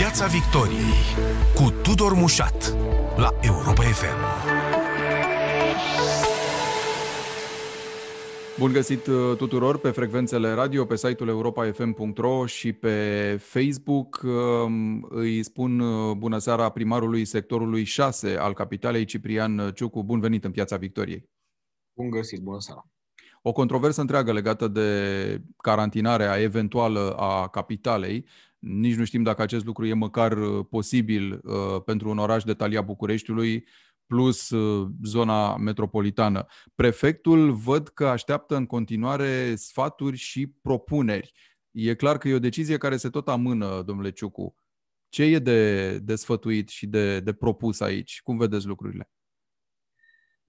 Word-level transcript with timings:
Piața 0.00 0.26
Victoriei 0.26 0.94
cu 1.54 1.70
Tudor 1.82 2.12
Mușat 2.14 2.76
la 3.16 3.30
Europa 3.40 3.82
FM. 3.82 4.18
Bun 8.58 8.72
găsit 8.72 9.06
uh, 9.06 9.36
tuturor 9.36 9.78
pe 9.78 9.90
frecvențele 9.90 10.52
radio, 10.52 10.84
pe 10.84 10.96
site-ul 10.96 11.28
europa.fm.ro 11.28 12.46
și 12.46 12.72
pe 12.72 13.36
Facebook. 13.40 14.20
Um, 14.22 15.06
îi 15.10 15.42
spun 15.42 15.80
uh, 15.80 16.16
bună 16.16 16.38
seara 16.38 16.68
primarului 16.68 17.24
sectorului 17.24 17.84
6 17.84 18.36
al 18.36 18.54
capitalei, 18.54 19.04
Ciprian 19.04 19.70
Ciucu. 19.74 20.02
Bun 20.02 20.20
venit 20.20 20.44
în 20.44 20.50
Piața 20.50 20.76
Victoriei. 20.76 21.28
Bun 21.96 22.10
găsit, 22.10 22.40
bună 22.40 22.60
seara. 22.60 22.90
O 23.42 23.52
controversă 23.52 24.00
întreagă 24.00 24.32
legată 24.32 24.68
de 24.68 25.42
carantinarea 25.56 26.40
eventuală 26.40 27.14
a 27.18 27.48
capitalei. 27.48 28.26
Nici 28.60 28.94
nu 28.94 29.04
știm 29.04 29.22
dacă 29.22 29.42
acest 29.42 29.64
lucru 29.64 29.86
e 29.86 29.92
măcar 29.92 30.32
uh, 30.38 30.66
posibil 30.70 31.40
uh, 31.42 31.82
pentru 31.84 32.08
un 32.08 32.18
oraș 32.18 32.42
de 32.42 32.54
talia 32.54 32.82
Bucureștiului, 32.82 33.66
plus 34.06 34.50
uh, 34.50 34.88
zona 35.02 35.56
metropolitană. 35.56 36.46
Prefectul 36.74 37.52
văd 37.52 37.88
că 37.88 38.06
așteaptă 38.06 38.56
în 38.56 38.66
continuare 38.66 39.54
sfaturi 39.54 40.16
și 40.16 40.46
propuneri. 40.46 41.32
E 41.70 41.94
clar 41.94 42.18
că 42.18 42.28
e 42.28 42.34
o 42.34 42.38
decizie 42.38 42.76
care 42.76 42.96
se 42.96 43.10
tot 43.10 43.28
amână, 43.28 43.82
domnule 43.82 44.10
Ciucu. 44.10 44.54
Ce 45.08 45.22
e 45.22 45.38
de, 45.38 45.98
de 45.98 46.14
sfătuit 46.14 46.68
și 46.68 46.86
de, 46.86 47.20
de 47.20 47.32
propus 47.32 47.80
aici? 47.80 48.20
Cum 48.22 48.36
vedeți 48.36 48.66
lucrurile? 48.66 49.10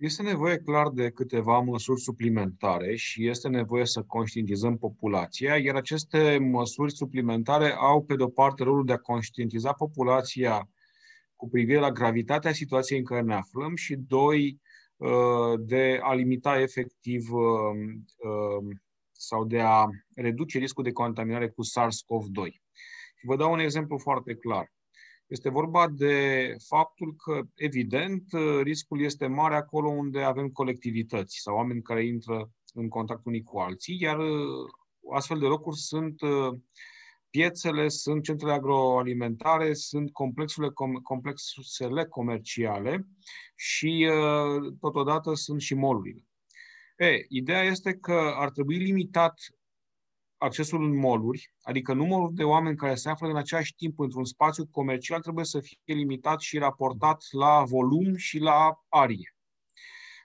Este 0.02 0.22
nevoie 0.22 0.58
clar 0.58 0.90
de 0.90 1.10
câteva 1.10 1.60
măsuri 1.60 2.02
suplimentare 2.02 2.96
și 2.96 3.28
este 3.28 3.48
nevoie 3.48 3.86
să 3.86 4.02
conștientizăm 4.02 4.77
populația, 4.77 5.58
iar 5.58 5.76
aceste 5.76 6.38
măsuri 6.38 6.96
suplimentare 6.96 7.72
au, 7.72 8.04
pe 8.04 8.16
de-o 8.16 8.27
parte, 8.27 8.64
rolul 8.64 8.86
de 8.86 8.94
a 8.94 8.98
conștientiza 8.98 9.74
populația 9.74 10.70
cu 11.36 11.50
privire 11.50 11.80
la 11.80 11.91
gravitatea 11.91 12.52
situației 12.52 12.99
în 12.99 13.05
care 13.05 13.21
ne 13.21 13.34
aflăm 13.34 13.76
și, 13.76 13.96
doi, 13.96 14.60
uh, 14.98 15.60
de 15.60 15.99
a 16.02 16.13
limita 16.13 16.60
efectiv 16.60 17.32
uh, 17.32 17.43
uh, 18.18 18.76
sau 19.12 19.46
de 19.46 19.60
a 19.60 19.88
reduce 20.15 20.58
riscul 20.58 20.84
de 20.84 20.91
contaminare 20.91 21.49
cu 21.49 21.63
SARS-CoV-2. 21.63 22.49
Vă 23.24 23.36
dau 23.36 23.52
un 23.52 23.60
exemplu 23.60 23.98
foarte 23.98 24.36
clar. 24.36 24.71
Este 25.32 25.49
vorba 25.49 25.87
de 25.87 26.55
faptul 26.68 27.15
că, 27.15 27.41
evident, 27.55 28.24
riscul 28.63 29.01
este 29.01 29.27
mare 29.27 29.55
acolo 29.55 29.90
unde 29.90 30.21
avem 30.21 30.49
colectivități 30.49 31.37
sau 31.37 31.55
oameni 31.55 31.82
care 31.82 32.05
intră 32.05 32.51
în 32.74 32.87
contact 32.87 33.26
unii 33.26 33.43
cu 33.43 33.59
alții, 33.59 33.98
iar 33.99 34.18
astfel 35.13 35.40
de 35.40 35.46
locuri 35.46 35.77
sunt 35.77 36.20
piețele, 37.29 37.87
sunt 37.87 38.24
centrele 38.24 38.54
agroalimentare, 38.54 39.74
sunt 39.74 40.12
complexurile, 40.12 40.74
complexele 41.04 42.05
comerciale 42.05 43.07
și 43.55 44.09
totodată 44.79 45.34
sunt 45.34 45.62
și 45.62 45.74
molurile. 45.74 46.24
E, 46.98 47.26
ideea 47.27 47.63
este 47.63 47.93
că 47.93 48.34
ar 48.35 48.49
trebui 48.49 48.77
limitat 48.77 49.34
accesul 50.41 50.84
în 50.84 50.97
moluri, 50.97 51.53
adică 51.61 51.93
numărul 51.93 52.31
de 52.34 52.43
oameni 52.43 52.75
care 52.75 52.95
se 52.95 53.09
află 53.09 53.27
în 53.27 53.35
același 53.35 53.75
timp 53.75 53.99
într-un 53.99 54.25
spațiu 54.25 54.65
comercial 54.71 55.20
trebuie 55.21 55.45
să 55.45 55.59
fie 55.59 55.95
limitat 55.95 56.39
și 56.39 56.57
raportat 56.57 57.23
la 57.31 57.63
volum 57.63 58.15
și 58.15 58.39
la 58.39 58.84
arie. 58.89 59.35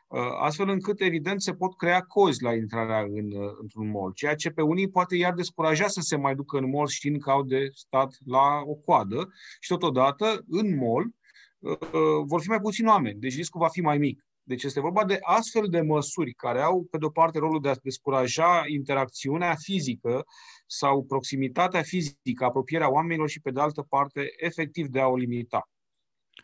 Uh, 0.08 0.20
astfel 0.40 0.68
încât, 0.68 1.00
evident, 1.00 1.42
se 1.42 1.54
pot 1.54 1.76
crea 1.76 2.00
cozi 2.00 2.42
la 2.42 2.54
intrarea 2.54 3.00
în, 3.00 3.32
uh, 3.32 3.52
într-un 3.60 3.90
mall, 3.90 4.12
ceea 4.12 4.34
ce 4.34 4.50
pe 4.50 4.62
unii 4.62 4.90
poate 4.90 5.16
iar 5.16 5.34
descuraja 5.34 5.86
să 5.86 6.00
se 6.00 6.16
mai 6.16 6.34
ducă 6.34 6.58
în 6.58 6.70
mall 6.70 6.86
știind 6.86 7.20
că 7.22 7.30
au 7.30 7.42
de 7.42 7.68
stat 7.72 8.16
la 8.24 8.62
o 8.64 8.74
coadă 8.74 9.28
și 9.60 9.68
totodată 9.68 10.44
în 10.48 10.76
mall 10.76 11.14
uh, 11.58 11.78
vor 12.24 12.40
fi 12.40 12.48
mai 12.48 12.60
puțini 12.60 12.88
oameni, 12.88 13.20
deci 13.20 13.36
riscul 13.36 13.60
va 13.60 13.68
fi 13.68 13.80
mai 13.80 13.98
mic. 13.98 14.26
Deci 14.48 14.62
este 14.62 14.80
vorba 14.80 15.04
de 15.04 15.18
astfel 15.22 15.66
de 15.68 15.80
măsuri 15.80 16.32
care 16.32 16.60
au, 16.60 16.86
pe 16.90 16.98
de-o 16.98 17.10
parte, 17.10 17.38
rolul 17.38 17.60
de 17.60 17.68
a 17.68 17.74
descuraja 17.82 18.62
interacțiunea 18.66 19.54
fizică 19.54 20.24
sau 20.66 21.04
proximitatea 21.04 21.82
fizică, 21.82 22.44
apropierea 22.44 22.92
oamenilor 22.92 23.28
și, 23.28 23.40
pe 23.40 23.50
de 23.50 23.60
altă 23.60 23.82
parte, 23.88 24.28
efectiv 24.36 24.86
de 24.86 25.00
a 25.00 25.06
o 25.06 25.16
limita. 25.16 25.70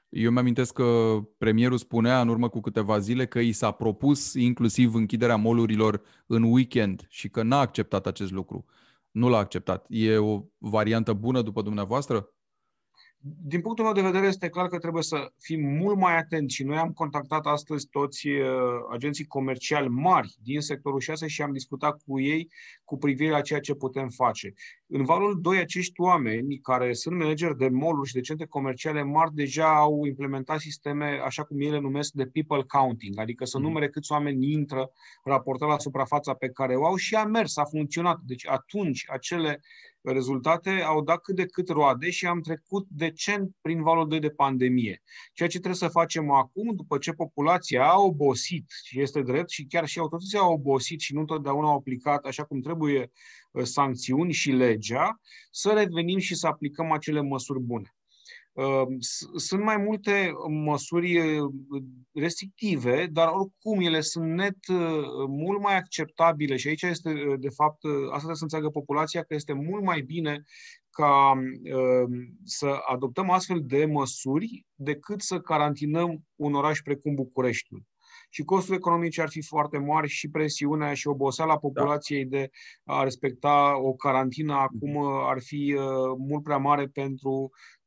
Eu 0.08 0.30
mi-amintesc 0.30 0.74
că 0.74 1.18
premierul 1.38 1.78
spunea 1.78 2.20
în 2.20 2.28
urmă 2.28 2.48
cu 2.48 2.60
câteva 2.60 2.98
zile 2.98 3.26
că 3.26 3.38
i 3.38 3.52
s-a 3.52 3.70
propus 3.70 4.34
inclusiv 4.34 4.94
închiderea 4.94 5.36
molurilor 5.36 6.02
în 6.26 6.42
weekend 6.42 7.06
și 7.08 7.28
că 7.28 7.42
n-a 7.42 7.60
acceptat 7.60 8.06
acest 8.06 8.30
lucru. 8.30 8.64
Nu 9.10 9.28
l-a 9.28 9.38
acceptat. 9.38 9.86
E 9.88 10.16
o 10.16 10.42
variantă 10.58 11.12
bună 11.12 11.42
după 11.42 11.62
dumneavoastră? 11.62 12.28
Din 13.24 13.60
punctul 13.60 13.84
meu 13.84 13.94
de 13.94 14.00
vedere, 14.00 14.26
este 14.26 14.48
clar 14.48 14.68
că 14.68 14.78
trebuie 14.78 15.02
să 15.02 15.32
fim 15.38 15.60
mult 15.60 15.96
mai 15.98 16.16
atenți 16.16 16.54
și 16.54 16.64
noi 16.64 16.76
am 16.76 16.92
contactat 16.92 17.46
astăzi 17.46 17.86
toți 17.86 18.28
uh, 18.28 18.48
agenții 18.90 19.24
comerciali 19.24 19.88
mari 19.88 20.34
din 20.42 20.60
sectorul 20.60 21.00
6 21.00 21.26
și 21.26 21.42
am 21.42 21.52
discutat 21.52 22.00
cu 22.06 22.20
ei 22.20 22.50
cu 22.84 22.98
privire 22.98 23.30
la 23.30 23.40
ceea 23.40 23.60
ce 23.60 23.74
putem 23.74 24.08
face. 24.08 24.52
În 24.86 25.04
valul 25.04 25.40
2, 25.40 25.58
acești 25.58 26.00
oameni 26.00 26.58
care 26.58 26.92
sunt 26.92 27.18
manageri 27.18 27.56
de 27.56 27.68
mall 27.68 28.04
și 28.04 28.14
de 28.14 28.20
centre 28.20 28.46
comerciale 28.46 29.02
mari 29.02 29.34
deja 29.34 29.76
au 29.76 30.04
implementat 30.04 30.58
sisteme, 30.58 31.20
așa 31.24 31.44
cum 31.44 31.60
ele 31.60 31.78
numesc, 31.78 32.12
de 32.12 32.26
people 32.26 32.62
counting, 32.62 33.18
adică 33.18 33.44
să 33.44 33.58
mhm. 33.58 33.66
numere 33.66 33.88
câți 33.88 34.12
oameni 34.12 34.52
intră 34.52 34.90
raportat 35.24 35.68
la 35.68 35.78
suprafața 35.78 36.34
pe 36.34 36.48
care 36.48 36.76
o 36.76 36.86
au 36.86 36.96
și 36.96 37.14
a 37.14 37.24
mers, 37.24 37.56
a 37.56 37.64
funcționat. 37.64 38.18
Deci 38.26 38.46
atunci 38.46 39.04
acele 39.08 39.60
rezultate 40.02 40.70
au 40.70 41.02
dat 41.02 41.20
cât 41.20 41.36
de 41.36 41.46
cât 41.46 41.68
roade 41.68 42.10
și 42.10 42.26
am 42.26 42.40
trecut 42.40 42.86
decent 42.88 43.56
prin 43.60 43.82
valul 43.82 44.08
2 44.08 44.20
de 44.20 44.30
pandemie. 44.30 45.02
Ceea 45.32 45.48
ce 45.48 45.58
trebuie 45.58 45.80
să 45.80 45.88
facem 45.88 46.30
acum, 46.30 46.74
după 46.74 46.98
ce 46.98 47.12
populația 47.12 47.90
a 47.90 47.98
obosit 47.98 48.70
și 48.84 49.00
este 49.00 49.22
drept 49.22 49.50
și 49.50 49.64
chiar 49.64 49.86
și 49.86 49.98
autoritățile 49.98 50.40
au 50.40 50.52
obosit 50.52 51.00
și 51.00 51.14
nu 51.14 51.20
întotdeauna 51.20 51.68
au 51.68 51.76
aplicat 51.76 52.24
așa 52.24 52.44
cum 52.44 52.60
trebuie 52.60 53.10
uh, 53.50 53.62
sancțiuni 53.62 54.32
și 54.32 54.50
legea, 54.50 55.20
să 55.50 55.72
revenim 55.72 56.18
și 56.18 56.34
să 56.34 56.46
aplicăm 56.46 56.92
acele 56.92 57.20
măsuri 57.20 57.60
bune. 57.60 57.94
Ehm, 58.54 58.96
sunt 59.36 59.62
mai 59.62 59.76
multe 59.76 60.32
măsuri 60.48 61.20
restrictive, 62.12 63.06
dar 63.06 63.28
oricum 63.28 63.80
ele 63.80 64.00
sunt 64.00 64.32
net 64.32 64.58
mult 65.28 65.60
mai 65.60 65.76
acceptabile 65.76 66.56
și 66.56 66.68
aici 66.68 66.82
este, 66.82 67.12
de 67.38 67.48
fapt, 67.48 67.84
asta 67.84 68.16
trebuie 68.16 68.36
să 68.36 68.42
înțeleagă 68.42 68.70
populația 68.70 69.22
că 69.22 69.34
este 69.34 69.52
mult 69.52 69.84
mai 69.84 70.00
bine 70.00 70.42
ca 70.90 71.42
să 72.44 72.66
adoptăm 72.86 73.30
astfel 73.30 73.60
de 73.64 73.84
măsuri 73.84 74.66
decât 74.74 75.20
să 75.20 75.40
carantinăm 75.40 76.24
un 76.34 76.54
oraș 76.54 76.80
precum 76.80 77.14
Bucureștiul 77.14 77.82
și 78.28 78.42
costurile 78.42 78.76
economice 78.76 79.22
ar 79.22 79.28
fi 79.28 79.42
foarte 79.42 79.78
mari 79.78 80.08
și 80.08 80.28
presiunea 80.28 80.94
și 80.94 81.08
oboseala 81.08 81.58
populației 81.58 82.24
da. 82.24 82.36
de 82.36 82.50
a 82.84 83.02
respecta 83.02 83.78
o 83.78 83.94
carantină 83.94 84.54
acum 84.54 84.96
ar 85.04 85.40
fi 85.40 85.76
mult 86.18 86.42
prea 86.42 86.56
mare 86.56 86.86
pentru 86.86 87.30
Uh, 87.30 87.81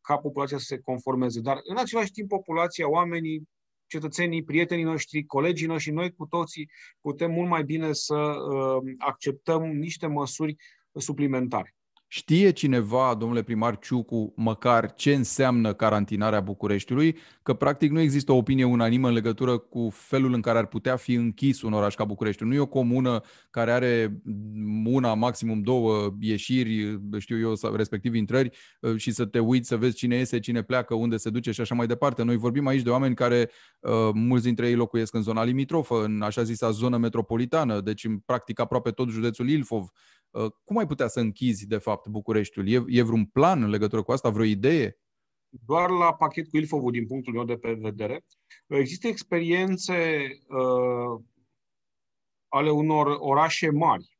ca 0.00 0.16
populația 0.16 0.58
să 0.58 0.64
se 0.64 0.78
conformeze. 0.78 1.40
Dar 1.40 1.60
în 1.62 1.76
același 1.76 2.10
timp 2.10 2.28
populația, 2.28 2.88
oamenii, 2.88 3.48
cetățenii, 3.86 4.44
prietenii 4.44 4.84
noștri, 4.84 5.24
colegii 5.24 5.66
noștri, 5.66 5.92
noi 5.92 6.12
cu 6.12 6.26
toții 6.26 6.70
putem 7.00 7.30
mult 7.30 7.48
mai 7.48 7.64
bine 7.64 7.92
să 7.92 8.14
uh, 8.14 8.94
acceptăm 8.98 9.62
niște 9.62 10.06
măsuri 10.06 10.56
suplimentare. 10.92 11.75
Știe 12.16 12.50
cineva, 12.50 13.16
domnule 13.18 13.42
primar 13.42 13.78
Ciucu, 13.78 14.32
măcar 14.36 14.94
ce 14.94 15.14
înseamnă 15.14 15.72
carantinarea 15.72 16.40
Bucureștiului? 16.40 17.16
Că 17.42 17.54
practic 17.54 17.90
nu 17.90 18.00
există 18.00 18.32
o 18.32 18.36
opinie 18.36 18.64
unanimă 18.64 19.08
în 19.08 19.14
legătură 19.14 19.58
cu 19.58 19.88
felul 19.92 20.32
în 20.32 20.40
care 20.40 20.58
ar 20.58 20.66
putea 20.66 20.96
fi 20.96 21.12
închis 21.12 21.62
un 21.62 21.72
oraș 21.72 21.94
ca 21.94 22.04
București. 22.04 22.44
Nu 22.44 22.54
e 22.54 22.58
o 22.58 22.66
comună 22.66 23.20
care 23.50 23.72
are 23.72 24.22
una, 24.84 25.14
maximum 25.14 25.60
două 25.60 26.14
ieșiri, 26.20 27.00
știu 27.18 27.38
eu, 27.38 27.74
respectiv 27.74 28.14
intrări 28.14 28.50
uh, 28.80 28.96
și 28.96 29.10
să 29.10 29.24
te 29.24 29.38
uiți 29.38 29.68
să 29.68 29.76
vezi 29.76 29.96
cine 29.96 30.16
iese, 30.16 30.38
cine 30.38 30.62
pleacă, 30.62 30.94
unde 30.94 31.16
se 31.16 31.30
duce 31.30 31.50
și 31.50 31.60
așa 31.60 31.74
mai 31.74 31.86
departe. 31.86 32.22
Noi 32.22 32.36
vorbim 32.36 32.66
aici 32.66 32.82
de 32.82 32.90
oameni 32.90 33.14
care, 33.14 33.50
uh, 33.80 34.10
mulți 34.12 34.44
dintre 34.44 34.68
ei 34.68 34.74
locuiesc 34.74 35.14
în 35.14 35.22
zona 35.22 35.44
limitrofă, 35.44 36.04
în 36.04 36.22
așa 36.22 36.42
zisa 36.42 36.70
zonă 36.70 36.96
metropolitană, 36.96 37.80
deci 37.80 38.04
în 38.04 38.18
practic 38.18 38.60
aproape 38.60 38.90
tot 38.90 39.08
județul 39.08 39.48
Ilfov 39.48 39.80
Uh, 39.80 40.15
cum 40.64 40.76
ai 40.76 40.86
putea 40.86 41.06
să 41.06 41.20
închizi, 41.20 41.66
de 41.66 41.78
fapt, 41.78 42.08
Bucureștiul? 42.08 42.68
E, 42.68 42.84
e 42.86 43.02
vreun 43.02 43.24
plan 43.24 43.62
în 43.62 43.70
legătură 43.70 44.02
cu 44.02 44.12
asta, 44.12 44.30
vreo 44.30 44.44
idee? 44.44 44.98
Doar 45.48 45.90
la 45.90 46.14
pachet 46.14 46.48
cu 46.48 46.56
Ilfovul, 46.56 46.92
din 46.92 47.06
punctul 47.06 47.32
meu 47.32 47.44
de 47.44 47.58
vedere, 47.78 48.24
există 48.66 49.06
experiențe 49.06 50.28
uh, 50.48 51.20
ale 52.48 52.70
unor 52.70 53.16
orașe 53.18 53.70
mari, 53.70 54.18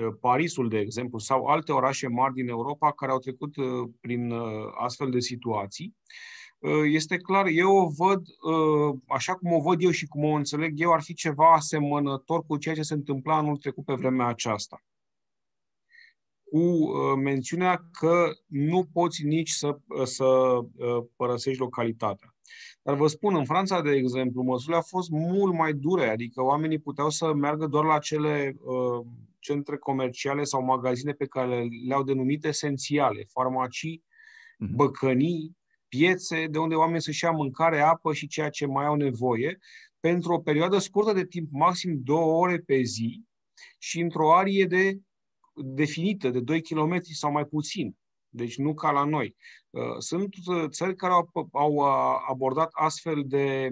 uh, 0.00 0.14
Parisul, 0.20 0.68
de 0.68 0.78
exemplu, 0.78 1.18
sau 1.18 1.44
alte 1.44 1.72
orașe 1.72 2.08
mari 2.08 2.34
din 2.34 2.48
Europa 2.48 2.92
care 2.92 3.12
au 3.12 3.18
trecut 3.18 3.56
uh, 3.56 3.88
prin 4.00 4.30
uh, 4.30 4.72
astfel 4.78 5.10
de 5.10 5.20
situații. 5.20 5.96
Uh, 6.58 6.82
este 6.84 7.16
clar, 7.16 7.46
eu 7.46 7.76
o 7.76 7.88
văd, 7.88 8.26
așa 9.06 9.34
cum 9.34 9.52
o 9.52 9.60
văd 9.60 9.82
eu 9.82 9.90
și 9.90 10.06
cum 10.06 10.24
o 10.24 10.32
înțeleg 10.32 10.80
eu, 10.80 10.92
ar 10.92 11.02
fi 11.02 11.14
ceva 11.14 11.52
asemănător 11.52 12.44
cu 12.46 12.56
ceea 12.56 12.74
ce 12.74 12.82
se 12.82 12.94
întâmpla 12.94 13.36
anul 13.36 13.56
trecut 13.56 13.84
pe 13.84 13.94
vremea 13.94 14.26
aceasta 14.26 14.82
cu 16.50 16.88
mențiunea 17.16 17.82
că 17.92 18.30
nu 18.46 18.84
poți 18.92 19.24
nici 19.24 19.50
să, 19.50 19.78
să 20.04 20.26
părăsești 21.16 21.60
localitatea. 21.60 22.36
Dar 22.82 22.96
vă 22.96 23.06
spun, 23.06 23.34
în 23.36 23.44
Franța, 23.44 23.82
de 23.82 23.90
exemplu, 23.90 24.42
măsurile 24.42 24.76
au 24.76 24.82
fost 24.82 25.10
mult 25.10 25.54
mai 25.54 25.72
dure, 25.72 26.08
adică 26.08 26.42
oamenii 26.42 26.78
puteau 26.78 27.10
să 27.10 27.34
meargă 27.34 27.66
doar 27.66 27.84
la 27.84 27.98
cele 27.98 28.56
uh, 28.58 29.06
centre 29.38 29.76
comerciale 29.76 30.44
sau 30.44 30.64
magazine 30.64 31.12
pe 31.12 31.26
care 31.26 31.66
le-au 31.86 32.02
denumit 32.02 32.44
esențiale, 32.44 33.24
farmacii, 33.28 34.02
uh-huh. 34.02 34.74
băcănii, 34.74 35.56
piețe, 35.88 36.46
de 36.46 36.58
unde 36.58 36.74
oamenii 36.74 37.02
să-și 37.02 37.24
ia 37.24 37.30
mâncare, 37.30 37.80
apă 37.80 38.12
și 38.12 38.26
ceea 38.26 38.50
ce 38.50 38.66
mai 38.66 38.84
au 38.84 38.94
nevoie, 38.94 39.58
pentru 40.00 40.32
o 40.32 40.38
perioadă 40.38 40.78
scurtă 40.78 41.12
de 41.12 41.26
timp, 41.26 41.48
maxim 41.50 42.00
două 42.02 42.40
ore 42.40 42.58
pe 42.58 42.82
zi, 42.82 43.24
și 43.78 44.00
într-o 44.00 44.34
arie 44.34 44.64
de 44.64 44.98
definită, 45.62 46.30
de 46.30 46.40
2 46.40 46.62
km 46.62 47.00
sau 47.02 47.32
mai 47.32 47.44
puțin. 47.44 47.96
Deci 48.28 48.56
nu 48.56 48.74
ca 48.74 48.90
la 48.90 49.04
noi. 49.04 49.36
Uh, 49.70 49.96
sunt 49.98 50.34
uh, 50.46 50.64
țări 50.68 50.96
care 50.96 51.12
au, 51.12 51.48
au 51.52 51.72
uh, 51.72 52.16
abordat 52.28 52.68
astfel 52.72 53.22
de, 53.26 53.70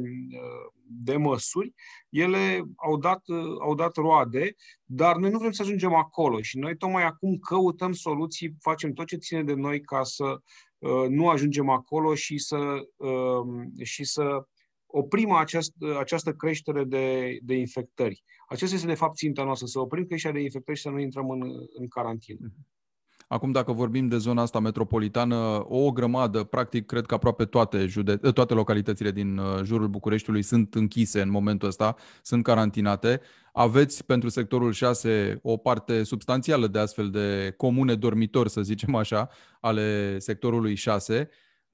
de 0.85 1.17
măsuri, 1.17 1.75
ele 2.09 2.63
au 2.77 2.99
dat, 2.99 3.23
au 3.61 3.75
dat 3.75 3.97
roade, 3.97 4.55
dar 4.85 5.17
noi 5.17 5.31
nu 5.31 5.39
vrem 5.39 5.51
să 5.51 5.63
ajungem 5.63 5.95
acolo 5.95 6.43
și 6.43 6.59
noi 6.59 6.77
tocmai 6.77 7.05
acum 7.05 7.39
căutăm 7.39 7.93
soluții, 7.93 8.57
facem 8.61 8.93
tot 8.93 9.07
ce 9.07 9.17
ține 9.17 9.43
de 9.43 9.55
noi 9.55 9.81
ca 9.81 10.03
să 10.03 10.41
nu 11.09 11.29
ajungem 11.29 11.69
acolo 11.69 12.15
și 12.15 12.39
să, 12.39 12.81
și 13.83 14.05
să 14.05 14.47
oprim 14.87 15.31
aceast, 15.31 15.73
această 15.99 16.33
creștere 16.33 16.85
de, 16.85 17.39
de 17.43 17.55
infectări. 17.55 18.25
Acesta 18.47 18.75
este, 18.75 18.87
de 18.87 18.95
fapt, 18.95 19.17
ținta 19.17 19.45
noastră, 19.45 19.67
să 19.67 19.81
oprim 19.81 20.05
creșterea 20.05 20.37
de 20.37 20.43
infectări 20.43 20.77
și 20.77 20.83
să 20.83 20.91
nu 20.91 20.99
intrăm 20.99 21.31
în, 21.31 21.41
în 21.79 21.89
carantină. 21.89 22.39
Mhm. 22.41 22.67
Acum, 23.29 23.53
dacă 23.53 23.73
vorbim 23.73 24.09
de 24.09 24.17
zona 24.17 24.43
asta 24.43 24.61
metropolitană, 24.61 25.65
o 25.69 25.93
grămadă, 25.93 26.45
practic, 26.45 26.87
cred 26.87 27.07
că 27.07 27.15
aproape 27.15 27.45
toate, 27.45 27.87
jude- 27.87 28.17
toate 28.17 28.55
localitățile 28.55 29.11
din 29.11 29.39
uh, 29.39 29.63
jurul 29.63 29.89
Bucureștiului 29.89 30.43
sunt 30.43 30.75
închise 30.75 31.21
în 31.21 31.31
momentul 31.31 31.69
ăsta, 31.69 31.97
sunt 32.23 32.43
carantinate. 32.43 33.21
Aveți 33.53 34.05
pentru 34.05 34.29
sectorul 34.29 34.73
6 34.73 35.39
o 35.43 35.57
parte 35.57 36.03
substanțială 36.03 36.67
de 36.67 36.79
astfel 36.79 37.11
de 37.11 37.55
comune 37.57 37.95
dormitori, 37.95 38.51
să 38.51 38.63
zicem 38.63 38.95
așa, 38.95 39.29
ale 39.61 40.19
sectorului 40.19 40.75
6. 40.75 41.29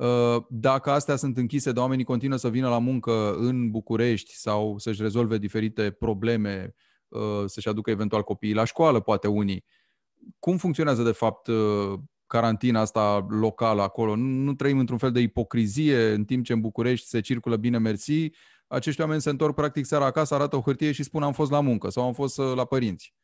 Uh, 0.06 0.44
dacă 0.48 0.90
astea 0.90 1.16
sunt 1.16 1.36
închise, 1.36 1.72
de 1.72 1.80
oamenii 1.80 2.04
continuă 2.04 2.36
să 2.36 2.50
vină 2.50 2.68
la 2.68 2.78
muncă 2.78 3.34
în 3.34 3.70
București 3.70 4.34
sau 4.34 4.78
să-și 4.78 5.02
rezolve 5.02 5.38
diferite 5.38 5.90
probleme, 5.90 6.74
uh, 7.08 7.42
să-și 7.46 7.68
aducă 7.68 7.90
eventual 7.90 8.22
copiii 8.22 8.54
la 8.54 8.64
școală, 8.64 9.00
poate 9.00 9.28
unii 9.28 9.64
cum 10.38 10.56
funcționează 10.56 11.02
de 11.02 11.12
fapt 11.12 11.46
uh, 11.46 11.98
carantina 12.26 12.80
asta 12.80 13.26
locală 13.28 13.82
acolo? 13.82 14.16
Nu, 14.16 14.26
nu 14.26 14.54
trăim 14.54 14.78
într-un 14.78 14.98
fel 14.98 15.12
de 15.12 15.20
ipocrizie 15.20 16.10
în 16.10 16.24
timp 16.24 16.44
ce 16.44 16.52
în 16.52 16.60
București 16.60 17.06
se 17.06 17.20
circulă 17.20 17.56
bine 17.56 17.78
mersi, 17.78 18.30
acești 18.66 19.00
oameni 19.00 19.20
se 19.20 19.30
întorc 19.30 19.54
practic 19.54 19.84
seara 19.84 20.04
acasă, 20.04 20.34
arată 20.34 20.56
o 20.56 20.60
hârtie 20.60 20.92
și 20.92 21.02
spun 21.02 21.22
am 21.22 21.32
fost 21.32 21.50
la 21.50 21.60
muncă 21.60 21.88
sau 21.88 22.06
am 22.06 22.12
fost 22.12 22.38
uh, 22.38 22.52
la 22.54 22.64
părinți. 22.64 23.14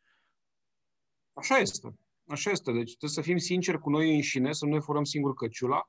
Așa 1.33 1.57
este. 1.57 1.99
Așa 2.27 2.51
este. 2.51 2.73
Deci 2.73 2.97
trebuie 2.97 3.11
să 3.11 3.21
fim 3.21 3.37
sinceri 3.37 3.79
cu 3.79 3.91
noi 3.91 4.15
înșine, 4.15 4.53
să 4.53 4.65
nu 4.65 4.73
ne 4.73 4.81
furăm 4.81 5.05
singur 5.05 5.35
căciula 5.35 5.87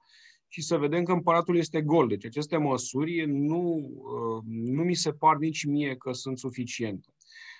și 0.51 0.62
să 0.62 0.78
vedem 0.78 1.04
că 1.04 1.12
împăratul 1.12 1.57
este 1.57 1.81
gol. 1.81 2.07
Deci 2.07 2.25
aceste 2.25 2.57
măsuri 2.57 3.25
nu, 3.25 3.92
uh, 3.96 4.44
nu 4.48 4.84
mi 4.84 4.96
se 4.96 5.12
par 5.12 5.38
nici 5.38 5.66
mie 5.66 5.96
că 5.96 6.12
sunt 6.12 6.38
suficiente. 6.38 7.07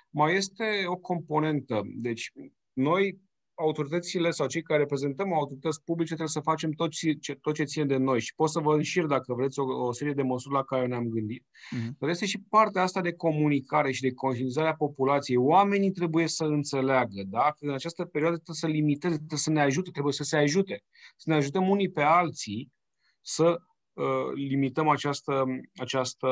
Mai 0.09 0.36
este 0.36 0.63
o 0.86 0.95
componentă. 0.95 1.81
Deci 1.86 2.31
noi 2.74 3.19
autoritățile 3.59 4.31
sau 4.31 4.47
cei 4.47 4.62
care 4.62 4.80
reprezentăm 4.80 5.33
autorități 5.33 5.83
publice 5.83 6.07
trebuie 6.07 6.27
să 6.27 6.39
facem 6.39 6.71
tot 6.71 6.91
ce, 6.91 7.33
tot 7.41 7.53
ce 7.53 7.63
ține 7.63 7.86
de 7.86 7.97
noi 7.97 8.19
și 8.19 8.36
pot 8.36 8.50
să 8.50 8.59
vă 8.59 8.74
înșir 8.74 9.06
dacă 9.06 9.33
vreți 9.33 9.59
o, 9.59 9.63
o 9.63 9.92
serie 9.92 10.13
de 10.13 10.21
măsuri 10.21 10.53
la 10.53 10.63
care 10.63 10.88
ne-am 10.88 11.07
gândit. 11.07 11.44
Uh-huh. 11.44 11.97
Dar 11.97 12.09
este 12.09 12.25
și 12.25 12.44
partea 12.50 12.81
asta 12.81 13.01
de 13.01 13.13
comunicare 13.13 13.92
și 13.92 14.01
de 14.01 14.13
conștientizare 14.13 14.68
a 14.68 14.75
populației. 14.75 15.38
Oamenii 15.38 15.92
trebuie 15.92 16.27
să 16.27 16.44
înțeleagă 16.44 17.24
da? 17.27 17.56
că 17.57 17.65
în 17.65 17.74
această 17.74 18.06
perioadă 18.06 18.35
trebuie 18.35 18.56
să 18.56 18.68
limiteze, 18.68 19.15
trebuie 19.15 19.39
să 19.39 19.51
ne 19.51 19.62
ajute, 19.62 19.89
trebuie 19.92 20.13
să 20.13 20.24
se 20.24 20.38
ajute, 20.38 20.83
să 21.18 21.30
ne 21.30 21.35
ajutăm 21.35 21.69
unii 21.69 21.89
pe 21.89 22.01
alții 22.01 22.71
să 23.21 23.62
uh, 23.94 24.33
limităm 24.33 24.88
această, 24.88 25.45
această 25.75 26.27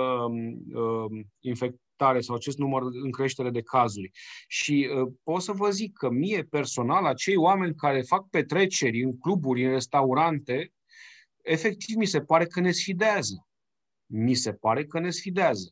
uh, 0.73 1.25
infect, 1.39 1.79
tare 1.97 2.19
sau 2.19 2.35
acest 2.35 2.57
număr 2.57 2.81
în 3.03 3.11
creștere 3.11 3.49
de 3.49 3.61
cazuri. 3.61 4.11
Și 4.47 4.89
uh, 4.91 5.11
pot 5.23 5.41
să 5.41 5.51
vă 5.51 5.69
zic 5.69 5.93
că 5.93 6.09
mie 6.09 6.43
personal, 6.43 7.05
acei 7.05 7.35
oameni 7.35 7.75
care 7.75 8.01
fac 8.01 8.29
petreceri 8.29 9.03
în 9.03 9.17
cluburi, 9.17 9.65
în 9.65 9.71
restaurante, 9.71 10.73
efectiv 11.43 11.95
mi 11.95 12.05
se 12.05 12.21
pare 12.21 12.45
că 12.45 12.59
ne 12.59 12.71
sfidează. 12.71 13.47
Mi 14.05 14.33
se 14.33 14.53
pare 14.53 14.85
că 14.85 14.99
ne 14.99 15.09
sfidează. 15.09 15.71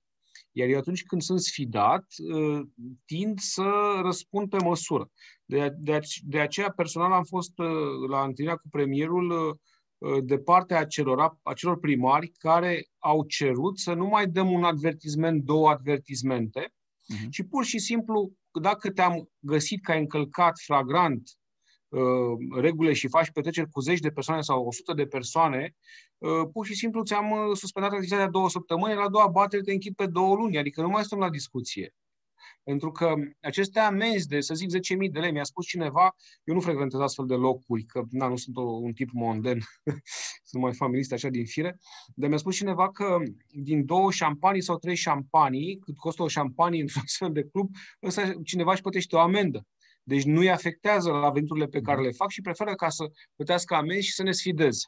Iar 0.52 0.68
eu 0.68 0.78
atunci 0.78 1.04
când 1.04 1.22
sunt 1.22 1.40
sfidat, 1.40 2.06
uh, 2.34 2.62
tind 3.06 3.40
să 3.40 4.00
răspund 4.02 4.50
pe 4.50 4.58
măsură. 4.64 5.12
De, 5.46 5.70
de, 5.78 6.00
de 6.22 6.40
aceea 6.40 6.72
personal 6.72 7.12
am 7.12 7.24
fost 7.24 7.60
uh, 7.60 8.10
la 8.10 8.24
întâlnirea 8.24 8.58
cu 8.58 8.70
premierul 8.70 9.30
uh, 9.30 9.56
Uh, 9.56 9.56
de 10.24 10.38
partea 10.38 10.80
acelor, 10.80 11.38
acelor 11.44 11.80
primari 11.80 12.32
care 12.38 12.88
au 12.98 13.24
cerut 13.24 13.80
să 13.80 13.94
nu 13.94 14.06
mai 14.06 14.28
dăm 14.28 14.52
un 14.52 14.64
advertisment, 14.64 15.44
două 15.44 15.70
advertismente, 15.70 16.74
uh-huh. 17.14 17.30
ci 17.30 17.42
pur 17.50 17.64
și 17.64 17.80
simplu, 17.80 18.32
dacă 18.52 18.92
te-am 18.92 19.30
găsit 19.40 19.84
că 19.84 19.92
ai 19.92 20.00
încălcat 20.00 20.60
flagrant 20.66 21.30
uh, 21.88 22.60
regulile 22.60 22.94
și 22.94 23.08
faci 23.08 23.32
petreceri 23.32 23.70
cu 23.70 23.80
zeci 23.80 24.00
de 24.00 24.10
persoane 24.10 24.42
sau 24.42 24.66
100 24.66 24.94
de 24.94 25.06
persoane, 25.06 25.76
uh, 26.18 26.50
pur 26.52 26.66
și 26.66 26.74
simplu 26.74 27.04
ți-am 27.04 27.32
uh, 27.32 27.58
suspendat 27.58 27.92
activitatea 27.92 28.30
două 28.30 28.50
săptămâni, 28.50 28.96
la 28.96 29.02
a 29.02 29.10
doua 29.10 29.28
batere 29.28 29.62
te 29.62 29.72
închid 29.72 29.96
pe 29.96 30.06
două 30.06 30.36
luni, 30.36 30.58
adică 30.58 30.82
nu 30.82 30.90
mai 30.90 31.04
stăm 31.04 31.20
la 31.20 31.30
discuție. 31.30 31.94
Pentru 32.66 32.92
că 32.92 33.14
aceste 33.42 33.80
amenzi 33.80 34.28
de, 34.28 34.40
să 34.40 34.54
zic, 34.54 34.70
10.000 35.04 35.12
de 35.12 35.20
lei, 35.20 35.32
mi-a 35.32 35.44
spus 35.44 35.66
cineva, 35.66 36.16
eu 36.44 36.54
nu 36.54 36.60
frecventez 36.60 37.00
astfel 37.00 37.26
de 37.26 37.34
locuri, 37.34 37.84
că 37.84 38.02
na, 38.10 38.28
nu 38.28 38.36
sunt 38.36 38.58
o, 38.58 38.62
un 38.62 38.94
tip 38.94 39.10
monden, 39.12 39.60
sunt 40.50 40.64
mai 40.64 40.74
familist 40.74 41.12
așa 41.12 41.30
din 41.30 41.46
fire, 41.46 41.78
dar 42.16 42.30
mi-a 42.30 42.38
spus 42.38 42.56
cineva 42.56 42.92
că 42.92 43.18
din 43.48 43.86
două 43.86 44.12
șampanii 44.12 44.62
sau 44.62 44.78
trei 44.78 44.96
șampanii, 44.96 45.78
cât 45.78 45.98
costă 45.98 46.24
o 46.24 46.28
șampanie 46.28 46.82
într-un 46.82 47.02
astfel 47.06 47.32
de 47.32 47.44
club, 47.44 47.70
ăsta 48.04 48.34
cineva 48.44 48.72
își 48.72 48.82
plătește 48.82 49.16
o 49.16 49.20
amendă. 49.20 49.68
Deci 50.04 50.24
nu 50.24 50.40
îi 50.40 50.52
afectează 50.52 51.12
la 51.12 51.30
veniturile 51.30 51.68
pe 51.68 51.82
care 51.82 51.98
mhm. 51.98 52.06
le 52.06 52.12
fac 52.12 52.30
și 52.30 52.42
preferă 52.42 52.76
ca 52.76 52.90
să 52.90 53.12
plătească 53.36 53.76
amenzi 53.76 54.06
și 54.06 54.14
să 54.14 54.24
ne 54.24 54.32
sfideze. 54.32 54.86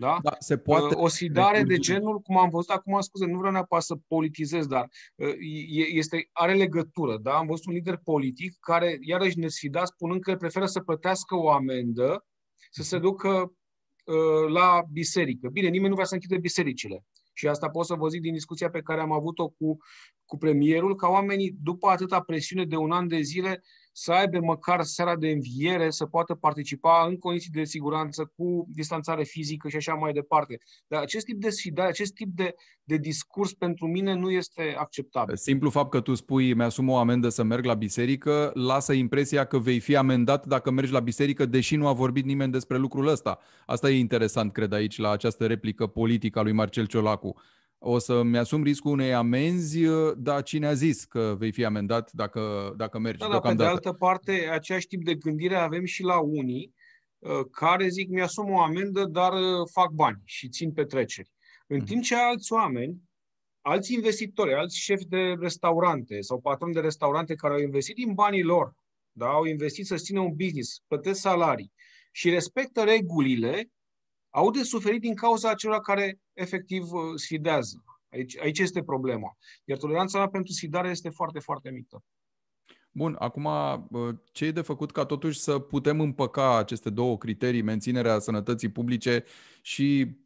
Da? 0.00 0.18
da 0.22 0.36
se 0.38 0.58
poate 0.58 0.94
o 0.94 1.08
sfidare 1.08 1.62
de 1.62 1.76
genul, 1.76 2.20
cum 2.20 2.38
am 2.38 2.48
văzut 2.48 2.70
acum, 2.70 3.00
scuze, 3.00 3.26
nu 3.26 3.38
vreau 3.38 3.52
neapărat 3.52 3.84
să 3.84 3.96
politizez, 4.06 4.66
dar 4.66 4.88
uh, 5.14 5.34
este, 5.92 6.28
are 6.32 6.54
legătură. 6.54 7.18
Da? 7.22 7.32
Am 7.32 7.46
văzut 7.46 7.66
un 7.66 7.72
lider 7.72 7.96
politic 7.96 8.56
care 8.60 8.98
iarăși 9.00 9.38
ne 9.38 9.48
sfida 9.48 9.84
spunând 9.84 10.20
că 10.20 10.36
preferă 10.36 10.66
să 10.66 10.80
plătească 10.80 11.34
o 11.36 11.50
amendă 11.50 12.26
să 12.70 12.82
se 12.82 12.98
ducă 12.98 13.28
uh, 13.28 14.52
la 14.52 14.82
biserică. 14.92 15.48
Bine, 15.48 15.68
nimeni 15.68 15.88
nu 15.88 15.94
vrea 15.94 16.06
să 16.06 16.14
închide 16.14 16.38
bisericile. 16.38 17.04
Și 17.32 17.48
asta 17.48 17.68
pot 17.68 17.86
să 17.86 17.94
vă 17.94 18.08
zic 18.08 18.20
din 18.20 18.32
discuția 18.32 18.70
pe 18.70 18.82
care 18.82 19.00
am 19.00 19.12
avut-o 19.12 19.48
cu, 19.48 19.76
cu 20.24 20.36
premierul, 20.36 20.94
ca 20.94 21.08
oamenii, 21.08 21.56
după 21.62 21.88
atâta 21.88 22.20
presiune 22.20 22.64
de 22.64 22.76
un 22.76 22.92
an 22.92 23.08
de 23.08 23.20
zile, 23.20 23.62
să 24.00 24.12
aibă 24.12 24.38
măcar 24.40 24.82
seara 24.82 25.16
de 25.16 25.28
înviere, 25.28 25.90
să 25.90 26.06
poată 26.06 26.34
participa 26.34 27.06
în 27.08 27.16
condiții 27.16 27.50
de 27.50 27.64
siguranță, 27.64 28.32
cu 28.36 28.66
distanțare 28.68 29.24
fizică 29.24 29.68
și 29.68 29.76
așa 29.76 29.94
mai 29.94 30.12
departe. 30.12 30.58
Dar 30.86 31.02
acest 31.02 31.24
tip 31.24 31.40
de 31.40 31.50
sfidare, 31.50 31.88
acest 31.88 32.12
tip 32.12 32.28
de, 32.34 32.54
de 32.84 32.96
discurs 32.96 33.52
pentru 33.52 33.86
mine 33.86 34.14
nu 34.14 34.30
este 34.30 34.74
acceptabil. 34.78 35.36
Simplu 35.36 35.70
fapt 35.70 35.90
că 35.90 36.00
tu 36.00 36.14
spui 36.14 36.54
mi-asum 36.54 36.88
o 36.88 36.96
amendă 36.96 37.28
să 37.28 37.42
merg 37.42 37.64
la 37.64 37.74
biserică, 37.74 38.50
lasă 38.54 38.92
impresia 38.92 39.44
că 39.44 39.58
vei 39.58 39.78
fi 39.80 39.96
amendat 39.96 40.46
dacă 40.46 40.70
mergi 40.70 40.92
la 40.92 41.00
biserică, 41.00 41.46
deși 41.46 41.76
nu 41.76 41.86
a 41.86 41.92
vorbit 41.92 42.24
nimeni 42.24 42.52
despre 42.52 42.76
lucrul 42.76 43.06
ăsta. 43.06 43.38
Asta 43.66 43.90
e 43.90 43.98
interesant, 43.98 44.52
cred, 44.52 44.72
aici, 44.72 44.98
la 44.98 45.10
această 45.10 45.46
replică 45.46 45.86
politică 45.86 46.38
a 46.38 46.42
lui 46.42 46.52
Marcel 46.52 46.86
Ciolacu 46.86 47.34
o 47.78 47.98
să-mi 47.98 48.38
asum 48.38 48.62
riscul 48.62 48.92
unei 48.92 49.14
amenzi, 49.14 49.84
uh, 49.84 50.12
dar 50.16 50.42
cine 50.42 50.66
a 50.66 50.72
zis 50.74 51.04
că 51.04 51.34
vei 51.38 51.52
fi 51.52 51.64
amendat 51.64 52.12
dacă, 52.12 52.74
dacă 52.76 52.98
mergi 52.98 53.18
da, 53.18 53.28
dar 53.28 53.40
pe 53.40 53.54
de 53.54 53.64
altă 53.64 53.92
parte, 53.92 54.48
același 54.52 54.86
tip 54.86 55.04
de 55.04 55.14
gândire 55.14 55.54
avem 55.54 55.84
și 55.84 56.02
la 56.02 56.18
unii 56.18 56.74
uh, 57.18 57.40
care 57.50 57.88
zic 57.88 58.08
mi-asum 58.08 58.50
o 58.50 58.60
amendă, 58.60 59.04
dar 59.04 59.32
uh, 59.32 59.68
fac 59.72 59.90
bani 59.90 60.20
și 60.24 60.48
țin 60.48 60.72
petreceri. 60.72 61.32
În 61.66 61.80
timp 61.80 62.02
ce 62.02 62.14
alți 62.14 62.52
oameni, 62.52 63.02
alți 63.60 63.94
investitori, 63.94 64.54
alți 64.54 64.78
șefi 64.78 65.04
de 65.04 65.34
restaurante 65.40 66.20
sau 66.20 66.40
patroni 66.40 66.74
de 66.74 66.80
restaurante 66.80 67.34
care 67.34 67.54
au 67.54 67.60
investit 67.60 67.94
din 67.94 68.12
banii 68.14 68.42
lor, 68.42 68.74
da, 69.12 69.26
au 69.26 69.44
investit 69.44 69.86
să 69.86 69.94
țină 69.96 70.20
un 70.20 70.34
business, 70.36 70.82
plătesc 70.86 71.20
salarii 71.20 71.72
și 72.10 72.30
respectă 72.30 72.82
regulile, 72.82 73.70
au 74.30 74.50
de 74.50 74.62
suferit 74.62 75.00
din 75.00 75.14
cauza 75.14 75.50
acelor 75.50 75.80
care 75.80 76.18
efectiv 76.32 76.82
uh, 76.82 77.00
sfidează. 77.14 77.84
Aici, 78.12 78.38
aici 78.38 78.58
este 78.58 78.82
problema. 78.82 79.36
Iar 79.64 79.78
toleranța 79.78 80.18
mea 80.18 80.28
pentru 80.28 80.52
sfidare 80.52 80.88
este 80.88 81.08
foarte, 81.08 81.38
foarte 81.38 81.70
mică. 81.70 82.02
Bun, 82.90 83.16
acum 83.18 83.48
ce 84.32 84.44
e 84.44 84.50
de 84.50 84.60
făcut 84.60 84.92
ca 84.92 85.04
totuși 85.04 85.40
să 85.40 85.58
putem 85.58 86.00
împăca 86.00 86.56
aceste 86.56 86.90
două 86.90 87.18
criterii, 87.18 87.62
menținerea 87.62 88.18
sănătății 88.18 88.68
publice 88.68 89.24
și 89.62 90.16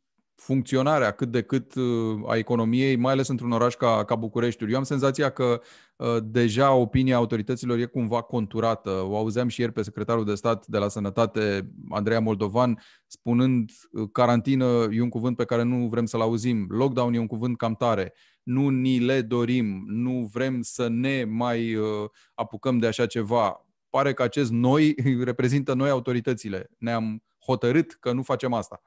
funcționarea 0.44 1.10
cât 1.10 1.30
de 1.30 1.42
cât 1.42 1.74
uh, 1.74 2.20
a 2.26 2.36
economiei, 2.36 2.96
mai 2.96 3.12
ales 3.12 3.28
într-un 3.28 3.52
oraș 3.52 3.74
ca, 3.74 4.04
ca 4.04 4.14
Bucureștiul. 4.14 4.70
Eu 4.70 4.76
am 4.76 4.82
senzația 4.82 5.30
că 5.30 5.60
uh, 5.96 6.16
deja 6.22 6.72
opinia 6.72 7.16
autorităților 7.16 7.78
e 7.78 7.84
cumva 7.84 8.22
conturată. 8.22 8.90
O 8.90 9.16
auzeam 9.16 9.48
și 9.48 9.60
ieri 9.60 9.72
pe 9.72 9.82
secretarul 9.82 10.24
de 10.24 10.34
stat 10.34 10.66
de 10.66 10.78
la 10.78 10.88
Sănătate, 10.88 11.70
Andreea 11.90 12.20
Moldovan, 12.20 12.78
spunând 13.06 13.70
uh, 13.92 14.08
carantină 14.12 14.88
e 14.90 15.02
un 15.02 15.08
cuvânt 15.08 15.36
pe 15.36 15.44
care 15.44 15.62
nu 15.62 15.88
vrem 15.88 16.06
să-l 16.06 16.20
auzim, 16.20 16.66
lockdown 16.68 17.14
e 17.14 17.18
un 17.18 17.26
cuvânt 17.26 17.56
cam 17.56 17.74
tare, 17.74 18.14
nu 18.42 18.68
ni 18.68 18.98
le 18.98 19.20
dorim, 19.20 19.84
nu 19.86 20.28
vrem 20.32 20.62
să 20.62 20.88
ne 20.88 21.24
mai 21.24 21.74
uh, 21.74 21.86
apucăm 22.34 22.78
de 22.78 22.86
așa 22.86 23.06
ceva. 23.06 23.66
Pare 23.90 24.12
că 24.12 24.22
acest 24.22 24.50
noi 24.50 24.94
reprezintă 25.30 25.74
noi 25.74 25.90
autoritățile. 25.90 26.70
Ne-am 26.78 27.22
hotărât 27.46 27.96
că 28.00 28.12
nu 28.12 28.22
facem 28.22 28.52
asta. 28.52 28.82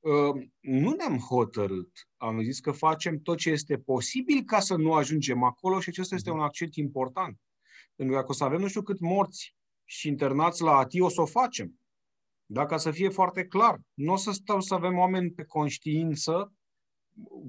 Ehm, 0.00 0.52
nu 0.60 0.90
ne-am 0.90 1.18
hotărât. 1.18 1.90
Am 2.16 2.42
zis 2.42 2.60
că 2.60 2.72
facem 2.72 3.18
tot 3.18 3.38
ce 3.38 3.50
este 3.50 3.78
posibil 3.78 4.42
ca 4.44 4.60
să 4.60 4.76
nu 4.76 4.92
ajungem 4.92 5.42
acolo 5.42 5.80
și 5.80 5.88
acesta 5.88 6.14
este 6.14 6.30
un 6.30 6.40
accent 6.40 6.74
important. 6.74 7.40
Pentru 7.94 8.14
că 8.14 8.20
dacă 8.20 8.32
o 8.32 8.34
să 8.34 8.44
avem 8.44 8.60
nu 8.60 8.68
știu 8.68 8.82
cât 8.82 9.00
morți 9.00 9.56
și 9.84 10.08
internați 10.08 10.62
la 10.62 10.76
ATI, 10.76 11.00
o 11.00 11.08
să 11.08 11.20
o 11.20 11.26
facem. 11.26 11.80
Dacă 12.46 12.76
să 12.76 12.90
fie 12.90 13.08
foarte 13.08 13.46
clar, 13.46 13.80
nu 13.94 14.12
o 14.12 14.16
să 14.16 14.32
stăm 14.32 14.60
să 14.60 14.74
avem 14.74 14.98
oameni 14.98 15.30
pe 15.30 15.44
conștiință, 15.44 16.52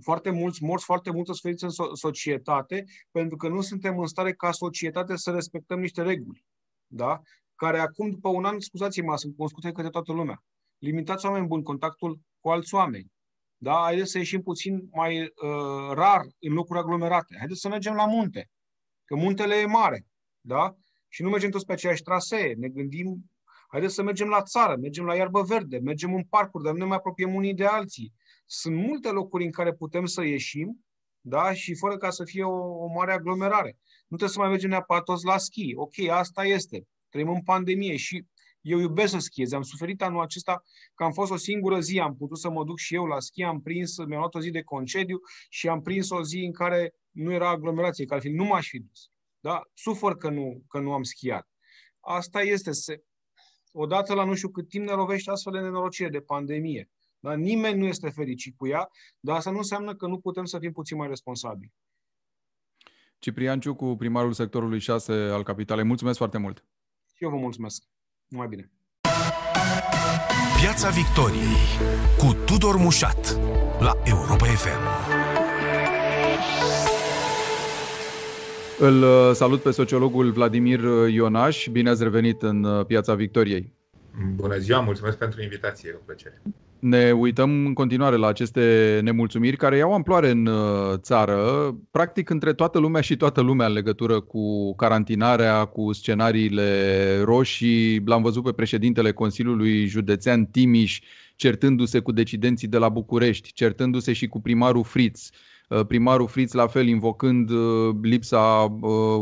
foarte 0.02 0.30
mulți 0.30 0.64
morți, 0.64 0.86
foarte 0.86 1.12
multă 1.12 1.34
suferință 1.34 1.66
în 1.66 1.96
societate, 1.96 2.84
pentru 3.12 3.38
că 3.38 3.48
nu 3.48 3.62
suntem 3.62 4.00
în 4.00 4.08
stare 4.08 4.34
ca 4.34 4.52
societate 4.52 5.16
să 5.16 5.32
respectăm 5.32 5.80
niște 5.80 6.02
reguli. 6.02 6.46
Da? 6.88 7.22
Care 7.56 7.80
acum, 7.80 8.10
după 8.10 8.30
un 8.30 8.46
an, 8.46 8.60
scuzați-mă, 8.60 9.18
sunt 9.18 9.36
cunoscute 9.36 9.72
către 9.72 9.90
toată 9.90 10.14
lumea. 10.14 10.44
Limitați 10.80 11.26
oameni 11.26 11.48
buni 11.48 11.64
contactul 11.64 12.20
cu 12.40 12.50
alți 12.50 12.74
oameni. 12.74 13.12
Da? 13.58 13.74
Haideți 13.74 14.12
să 14.12 14.18
ieșim 14.18 14.42
puțin 14.42 14.90
mai 14.92 15.22
uh, 15.22 15.92
rar 15.92 16.22
în 16.40 16.54
locuri 16.54 16.80
aglomerate. 16.80 17.36
Haideți 17.38 17.60
să 17.60 17.68
mergem 17.68 17.94
la 17.94 18.06
munte, 18.06 18.50
că 19.06 19.16
muntele 19.16 19.56
e 19.56 19.66
mare. 19.66 20.06
Da? 20.42 20.76
Și 21.08 21.22
nu 21.22 21.30
mergem 21.30 21.50
toți 21.50 21.66
pe 21.66 21.74
aceeași 21.74 22.02
trasee. 22.02 22.54
Ne 22.54 22.68
gândim, 22.68 23.32
haideți 23.70 23.94
să 23.94 24.04
mergem 24.04 24.28
la 24.28 24.42
țară, 24.42 24.76
mergem 24.76 25.06
la 25.06 25.16
iarbă 25.16 25.42
verde, 25.42 25.78
mergem 25.78 26.14
în 26.14 26.24
parcuri, 26.24 26.64
dar 26.64 26.74
nu 26.74 26.80
ne 26.80 26.86
mai 26.86 26.98
apropiem 26.98 27.36
unii 27.36 27.54
de 27.54 27.66
alții. 27.66 28.14
Sunt 28.46 28.76
multe 28.76 29.10
locuri 29.10 29.44
în 29.44 29.52
care 29.52 29.74
putem 29.74 30.06
să 30.06 30.24
ieșim 30.24 30.86
da? 31.22 31.54
și 31.54 31.76
fără 31.76 31.98
ca 31.98 32.10
să 32.10 32.24
fie 32.24 32.44
o, 32.44 32.84
o 32.84 32.88
mare 32.88 33.12
aglomerare. 33.12 33.78
Nu 34.08 34.18
trebuie 34.18 34.30
să 34.30 34.40
mai 34.40 34.50
mergem 34.50 34.70
neapărat 34.70 35.04
toți 35.04 35.26
la 35.26 35.38
schi. 35.38 35.76
Ok, 35.76 36.10
asta 36.10 36.46
este. 36.46 36.88
Trăim 37.10 37.30
în 37.30 37.44
pandemie 37.44 37.96
și 37.96 38.26
eu 38.62 38.80
iubesc 38.80 39.12
să 39.12 39.20
schiez. 39.20 39.52
Am 39.52 39.62
suferit 39.62 40.02
anul 40.02 40.22
acesta 40.22 40.64
că 40.96 41.04
am 41.04 41.12
fost 41.12 41.32
o 41.32 41.36
singură 41.36 41.80
zi, 41.80 42.00
am 42.00 42.16
putut 42.16 42.38
să 42.38 42.50
mă 42.50 42.64
duc 42.64 42.78
și 42.78 42.96
eu 42.96 43.06
la 43.06 43.20
schi, 43.20 43.44
am 43.44 43.62
prins, 43.62 43.98
mi-am 43.98 44.20
luat 44.20 44.36
o 44.36 44.40
zi 44.40 44.50
de 44.50 44.62
concediu 44.62 45.20
și 45.50 45.68
am 45.68 45.82
prins 45.82 46.10
o 46.10 46.24
zi 46.24 46.40
în 46.40 46.52
care 46.52 46.94
nu 47.12 47.32
era 47.32 47.50
aglomerație, 47.50 48.06
că 48.06 48.14
altfel 48.14 48.32
nu 48.32 48.44
m-aș 48.44 48.68
fi 48.68 48.80
dus. 48.80 49.10
Da? 49.40 49.62
Sufăr 49.74 50.18
că 50.18 50.30
nu, 50.30 50.64
că 50.68 50.80
nu 50.80 50.94
am 50.94 51.04
schiat. 51.04 51.48
Asta 52.00 52.42
este. 52.42 52.72
Se... 52.72 53.04
Odată 53.72 54.14
la 54.14 54.24
nu 54.24 54.36
știu 54.36 54.50
cât 54.50 54.70
timp 54.70 54.86
ne 54.86 54.94
lovește 54.94 55.32
astfel 55.32 55.54
de 55.54 55.60
nenorocire, 55.60 56.10
de 56.10 56.20
pandemie. 56.20 56.90
Da? 57.20 57.34
Nimeni 57.34 57.80
nu 57.80 57.86
este 57.86 58.10
fericit 58.10 58.58
cu 58.58 58.68
ea, 58.68 58.90
dar 59.20 59.36
asta 59.36 59.52
nu 59.52 59.58
înseamnă 59.58 59.96
că 59.96 60.08
nu 60.08 60.20
putem 60.20 60.46
să 60.46 60.60
fim 60.60 60.72
puțin 60.72 60.98
mai 60.98 61.08
responsabili. 61.08 61.74
Ciprian 63.20 63.60
Ciucu, 63.60 63.96
primarul 63.96 64.34
sectorului 64.34 64.80
6 64.80 65.14
al 65.14 65.44
Capitalei. 65.44 65.84
Mulțumesc 65.84 66.18
foarte 66.18 66.38
mult! 66.38 66.66
Și 67.16 67.24
eu 67.24 67.30
vă 67.30 67.38
mulțumesc! 67.38 67.84
Numai 68.30 68.48
bine! 68.48 68.70
Piața 70.62 70.90
Victoriei 70.90 71.58
cu 72.18 72.34
Tudor 72.46 72.76
Mușat 72.76 73.40
la 73.80 73.94
Europa 74.04 74.46
FM. 74.46 74.82
Îl 78.80 79.04
uh, 79.04 79.32
salut 79.34 79.62
pe 79.62 79.72
sociologul 79.72 80.32
Vladimir 80.32 80.80
Ionaș. 81.10 81.68
Bine 81.72 81.90
ați 81.90 82.04
revenit 82.04 82.42
în 82.42 82.64
uh, 82.64 82.86
Piața 82.86 83.14
Victoriei. 83.16 83.74
Bună 84.36 84.58
ziua, 84.58 84.80
mulțumesc 84.80 85.18
pentru 85.18 85.42
invitație, 85.42 85.94
o 85.96 86.02
plăcere. 86.06 86.42
Ne 86.80 87.12
uităm 87.12 87.66
în 87.66 87.74
continuare 87.74 88.16
la 88.16 88.28
aceste 88.28 89.00
nemulțumiri 89.04 89.58
care 89.58 89.78
iau 89.78 89.94
amploare 89.94 90.30
în 90.30 90.46
uh, 90.46 90.94
țară, 90.98 91.38
practic 91.92 92.30
între 92.30 92.54
toată 92.54 92.80
lumea 92.80 93.02
și 93.02 93.18
toată 93.18 93.42
lumea 93.42 93.68
în 93.68 93.74
legătură 93.74 94.20
cu 94.20 94.76
carantinarea, 94.76 95.66
cu 95.66 95.94
scenariile 95.94 97.22
roșii. 97.24 98.02
L-am 98.06 98.22
văzut 98.22 98.44
pe 98.44 98.52
președintele 98.52 99.12
Consiliului 99.12 99.86
Județean 99.86 100.46
Timiș 100.46 101.00
certându-se 101.36 102.00
cu 102.00 102.12
decidenții 102.12 102.68
de 102.68 102.78
la 102.78 102.90
București, 102.90 103.54
certându-se 103.54 104.14
și 104.14 104.28
cu 104.28 104.42
primarul 104.42 104.84
Fritz. 104.84 105.30
Uh, 105.70 105.86
primarul 105.88 106.28
Fritz 106.28 106.54
la 106.54 106.68
fel 106.68 106.88
invocând 106.88 107.50
uh, 107.50 107.96
lipsa 108.02 108.78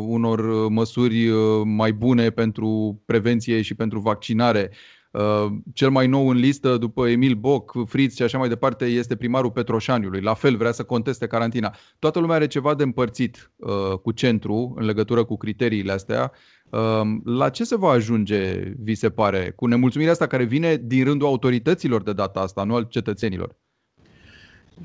unor 0.08 0.70
măsuri 0.70 1.30
mai 1.64 1.94
bune 1.94 2.30
pentru 2.30 3.02
prevenție 3.06 3.62
și 3.62 3.76
pentru 3.76 4.00
vaccinare. 4.00 4.72
Uh, 5.12 5.46
cel 5.74 5.90
mai 5.90 6.08
nou 6.08 6.30
în 6.30 6.38
listă, 6.38 6.78
după 6.78 7.08
Emil 7.08 7.34
Boc, 7.34 7.74
Fritz 7.86 8.16
și 8.16 8.24
așa 8.24 8.38
mai 8.38 8.50
departe, 8.50 8.86
este 8.86 9.16
primarul 9.16 9.52
Petroșaniului. 9.52 10.22
La 10.22 10.34
fel, 10.34 10.58
vrea 10.58 10.72
să 10.72 10.84
conteste 10.84 11.28
carantina. 11.28 11.76
Toată 12.00 12.20
lumea 12.20 12.36
are 12.36 12.48
ceva 12.48 12.74
de 12.74 12.84
împărțit 12.84 13.52
uh, 13.56 13.98
cu 14.02 14.12
centru 14.12 14.74
în 14.78 14.86
legătură 14.86 15.24
cu 15.24 15.38
criteriile 15.38 15.92
astea. 15.92 16.32
Uh, 16.70 17.02
la 17.24 17.50
ce 17.50 17.64
se 17.64 17.78
va 17.78 17.90
ajunge, 17.90 18.74
vi 18.80 18.96
se 18.96 19.10
pare, 19.10 19.54
cu 19.56 19.66
nemulțumirea 19.66 20.14
asta 20.14 20.28
care 20.28 20.44
vine 20.44 20.76
din 20.76 21.04
rândul 21.04 21.28
autorităților 21.28 22.04
de 22.04 22.14
data 22.14 22.40
asta, 22.40 22.64
nu 22.64 22.76
al 22.76 22.84
cetățenilor? 22.84 23.56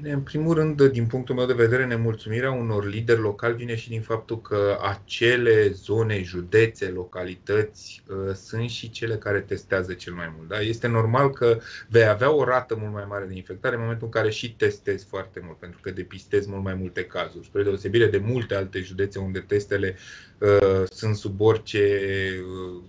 În 0.00 0.20
primul 0.20 0.54
rând, 0.54 0.82
din 0.82 1.06
punctul 1.06 1.34
meu 1.34 1.46
de 1.46 1.52
vedere, 1.52 1.86
nemulțumirea 1.86 2.50
unor 2.50 2.86
lideri 2.86 3.20
locali 3.20 3.56
vine 3.56 3.76
și 3.76 3.88
din 3.88 4.00
faptul 4.00 4.40
că 4.40 4.78
acele 4.82 5.70
zone, 5.70 6.22
județe, 6.22 6.88
localități 6.88 8.02
uh, 8.08 8.34
sunt 8.34 8.70
și 8.70 8.90
cele 8.90 9.16
care 9.16 9.40
testează 9.40 9.92
cel 9.92 10.12
mai 10.12 10.32
mult. 10.36 10.48
Da? 10.48 10.60
Este 10.60 10.86
normal 10.86 11.30
că 11.30 11.58
vei 11.88 12.06
avea 12.06 12.30
o 12.30 12.44
rată 12.44 12.76
mult 12.80 12.92
mai 12.92 13.04
mare 13.08 13.24
de 13.24 13.34
infectare 13.34 13.74
în 13.74 13.80
momentul 13.80 14.06
în 14.06 14.12
care 14.12 14.30
și 14.30 14.54
testezi 14.54 15.06
foarte 15.06 15.40
mult, 15.44 15.58
pentru 15.58 15.80
că 15.82 15.90
depistezi 15.90 16.48
mult 16.50 16.62
mai 16.62 16.74
multe 16.74 17.04
cazuri, 17.04 17.46
spre 17.46 17.62
deosebire 17.62 18.06
de 18.06 18.18
multe 18.18 18.54
alte 18.54 18.80
județe 18.80 19.18
unde 19.18 19.38
testele 19.38 19.96
uh, 20.38 20.82
sunt 20.90 21.16
sub 21.16 21.40
orice 21.40 21.98
uh, 22.40 22.82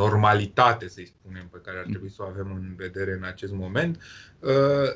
normalitate, 0.00 0.88
să-i 0.88 1.12
spunem, 1.14 1.48
pe 1.52 1.60
care 1.64 1.78
ar 1.78 1.86
trebui 1.90 2.10
să 2.10 2.22
o 2.22 2.26
avem 2.26 2.52
în 2.54 2.74
vedere 2.76 3.12
în 3.12 3.24
acest 3.24 3.52
moment. 3.52 4.00
Uh, 4.38 4.50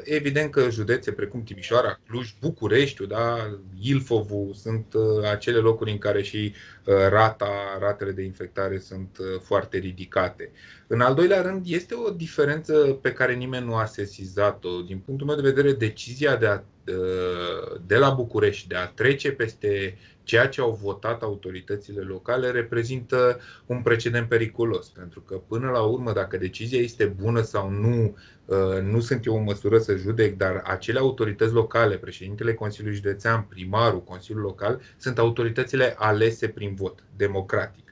evident 0.04 0.50
că 0.50 0.70
județe 0.70 1.12
precum 1.12 1.42
Timișoara, 1.42 2.00
Cluj, 2.08 2.34
Bucureștiul, 2.40 3.08
da, 3.08 3.58
Ilfovul 3.80 4.54
sunt 4.54 4.94
uh, 4.94 5.28
acele 5.30 5.58
locuri 5.58 5.90
în 5.90 5.98
care 5.98 6.22
și 6.22 6.54
uh, 6.84 6.94
rata, 7.08 7.78
ratele 7.80 8.12
de 8.12 8.22
infectare 8.22 8.78
sunt 8.78 9.18
foarte 9.42 9.78
ridicate. 9.78 10.50
În 10.86 11.00
al 11.00 11.14
doilea 11.14 11.42
rând, 11.42 11.62
este 11.66 11.94
o 11.94 12.10
diferență 12.10 12.98
pe 13.02 13.12
care 13.12 13.34
nimeni 13.34 13.66
nu 13.66 13.74
a 13.74 13.84
sesizat-o. 13.84 14.80
Din 14.80 14.98
punctul 14.98 15.26
meu 15.26 15.36
de 15.36 15.50
vedere, 15.50 15.72
decizia 15.72 16.36
de, 16.36 16.46
a, 16.46 16.62
de 17.86 17.96
la 17.96 18.10
București 18.10 18.68
de 18.68 18.74
a 18.74 18.86
trece 18.86 19.32
peste 19.32 19.98
ceea 20.24 20.48
ce 20.48 20.60
au 20.60 20.78
votat 20.82 21.22
autoritățile 21.22 22.00
locale 22.00 22.50
reprezintă 22.50 23.40
un 23.66 23.82
precedent 23.82 24.28
periculos, 24.28 24.88
pentru 24.88 25.20
că 25.20 25.34
până 25.34 25.70
la 25.70 25.82
urmă, 25.82 26.12
dacă 26.12 26.36
decizia 26.36 26.78
este 26.78 27.04
bună 27.04 27.42
sau 27.42 27.70
nu, 27.70 28.16
uh, 28.44 28.80
nu 28.82 29.00
sunt 29.00 29.26
eu 29.26 29.36
în 29.36 29.44
măsură 29.44 29.78
să 29.78 29.96
judec, 29.96 30.36
dar 30.36 30.62
acele 30.64 30.98
autorități 30.98 31.52
locale, 31.52 31.96
președintele 31.96 32.54
Consiliului 32.54 32.98
Județean, 32.98 33.42
primarul, 33.42 34.02
Consiliul 34.02 34.42
Local, 34.44 34.80
sunt 34.96 35.18
autoritățile 35.18 35.94
alese 35.98 36.48
prin 36.48 36.74
vot, 36.74 37.04
democratic. 37.16 37.83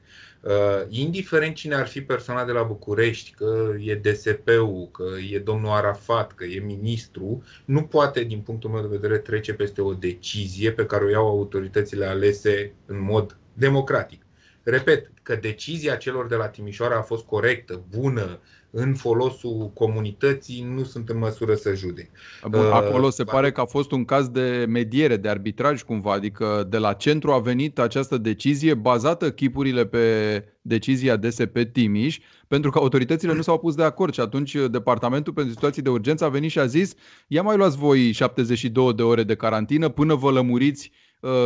Uh, 0.43 0.87
indiferent 0.89 1.55
cine 1.55 1.75
ar 1.75 1.87
fi 1.87 2.03
persoana 2.03 2.45
de 2.45 2.53
la 2.53 2.63
București, 2.63 3.31
că 3.31 3.75
e 3.79 3.95
DSP-ul, 3.95 4.89
că 4.93 5.05
e 5.31 5.39
domnul 5.39 5.71
Arafat, 5.71 6.33
că 6.33 6.45
e 6.45 6.61
ministru, 6.61 7.43
nu 7.65 7.83
poate, 7.83 8.23
din 8.25 8.41
punctul 8.41 8.71
meu 8.71 8.81
de 8.81 8.97
vedere, 8.97 9.19
trece 9.19 9.55
peste 9.55 9.81
o 9.81 9.95
decizie 9.95 10.73
pe 10.73 10.87
care 10.87 11.05
o 11.05 11.09
iau 11.09 11.29
autoritățile 11.29 12.07
alese 12.07 12.73
în 12.87 13.03
mod 13.03 13.39
democratic. 13.53 14.22
Repet, 14.63 15.11
că 15.23 15.39
decizia 15.41 15.97
celor 15.97 16.27
de 16.27 16.35
la 16.35 16.49
Timișoara 16.49 16.97
a 16.97 17.03
fost 17.03 17.25
corectă, 17.25 17.83
bună, 17.97 18.41
în 18.75 18.95
folosul 18.95 19.71
comunității, 19.75 20.67
nu 20.75 20.85
sunt 20.85 21.09
în 21.09 21.19
măsură 21.19 21.55
să 21.55 21.75
judec. 21.75 22.11
Bun, 22.49 22.61
uh, 22.61 22.71
acolo 22.73 23.11
se 23.11 23.25
pare 23.25 23.53
că 23.53 23.61
a 23.61 23.65
fost 23.65 23.91
un 23.91 24.05
caz 24.05 24.29
de 24.29 24.65
mediere, 24.69 25.17
de 25.17 25.29
arbitraj 25.29 25.83
cumva, 25.83 26.13
adică 26.13 26.67
de 26.69 26.79
la 26.79 26.93
centru 26.93 27.31
a 27.31 27.39
venit 27.39 27.79
această 27.79 28.19
decizie 28.19 28.75
bazată 28.75 29.31
chipurile 29.31 29.87
pe 29.87 30.45
decizia 30.63 31.17
DSP 31.17 31.59
Timiș, 31.73 32.19
pentru 32.49 32.71
că 32.71 32.79
autoritățile 32.79 33.35
nu 33.35 33.43
s-au 33.43 33.59
pus 33.59 33.75
de 33.75 33.83
acord 33.83 34.13
și 34.13 34.21
atunci 34.21 34.57
Departamentul 34.71 35.33
pentru 35.33 35.53
Situații 35.53 35.83
de 35.83 35.91
Urgență 35.91 36.25
a 36.25 36.29
venit 36.29 36.51
și 36.51 36.59
a 36.59 36.67
zis 36.67 36.95
ia 37.27 37.43
mai 37.43 37.57
luați 37.57 37.77
voi 37.77 38.13
72 38.13 38.95
de 38.95 39.03
ore 39.03 39.23
de 39.23 39.35
carantină 39.35 39.89
până 39.89 40.15
vă 40.15 40.31
lămuriți 40.31 40.93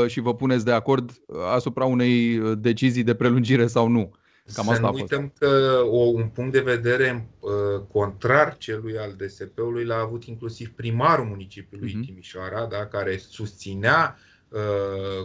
și 0.06 0.20
vă 0.20 0.34
puneți 0.34 0.64
de 0.64 0.72
acord 0.72 1.10
asupra 1.54 1.84
unei 1.84 2.40
decizii 2.58 3.02
de 3.02 3.14
prelungire 3.14 3.66
sau 3.66 3.88
nu. 3.88 4.12
Cam 4.54 4.68
asta 4.68 4.86
să 4.86 4.92
nu 4.92 4.92
uităm 4.92 5.32
că 5.38 5.80
o, 5.90 5.98
un 5.98 6.26
punct 6.26 6.52
de 6.52 6.60
vedere 6.60 7.28
uh, 7.40 7.50
contrar 7.92 8.56
celui 8.58 8.98
al 8.98 9.14
DSP-ului 9.18 9.84
l-a 9.84 9.98
avut 9.98 10.24
inclusiv 10.24 10.68
primarul 10.68 11.24
municipiului 11.24 11.90
uh-huh. 11.90 12.06
Timișoara, 12.06 12.66
da, 12.66 12.86
care 12.86 13.16
susținea 13.16 14.16
Uh, 14.18 14.25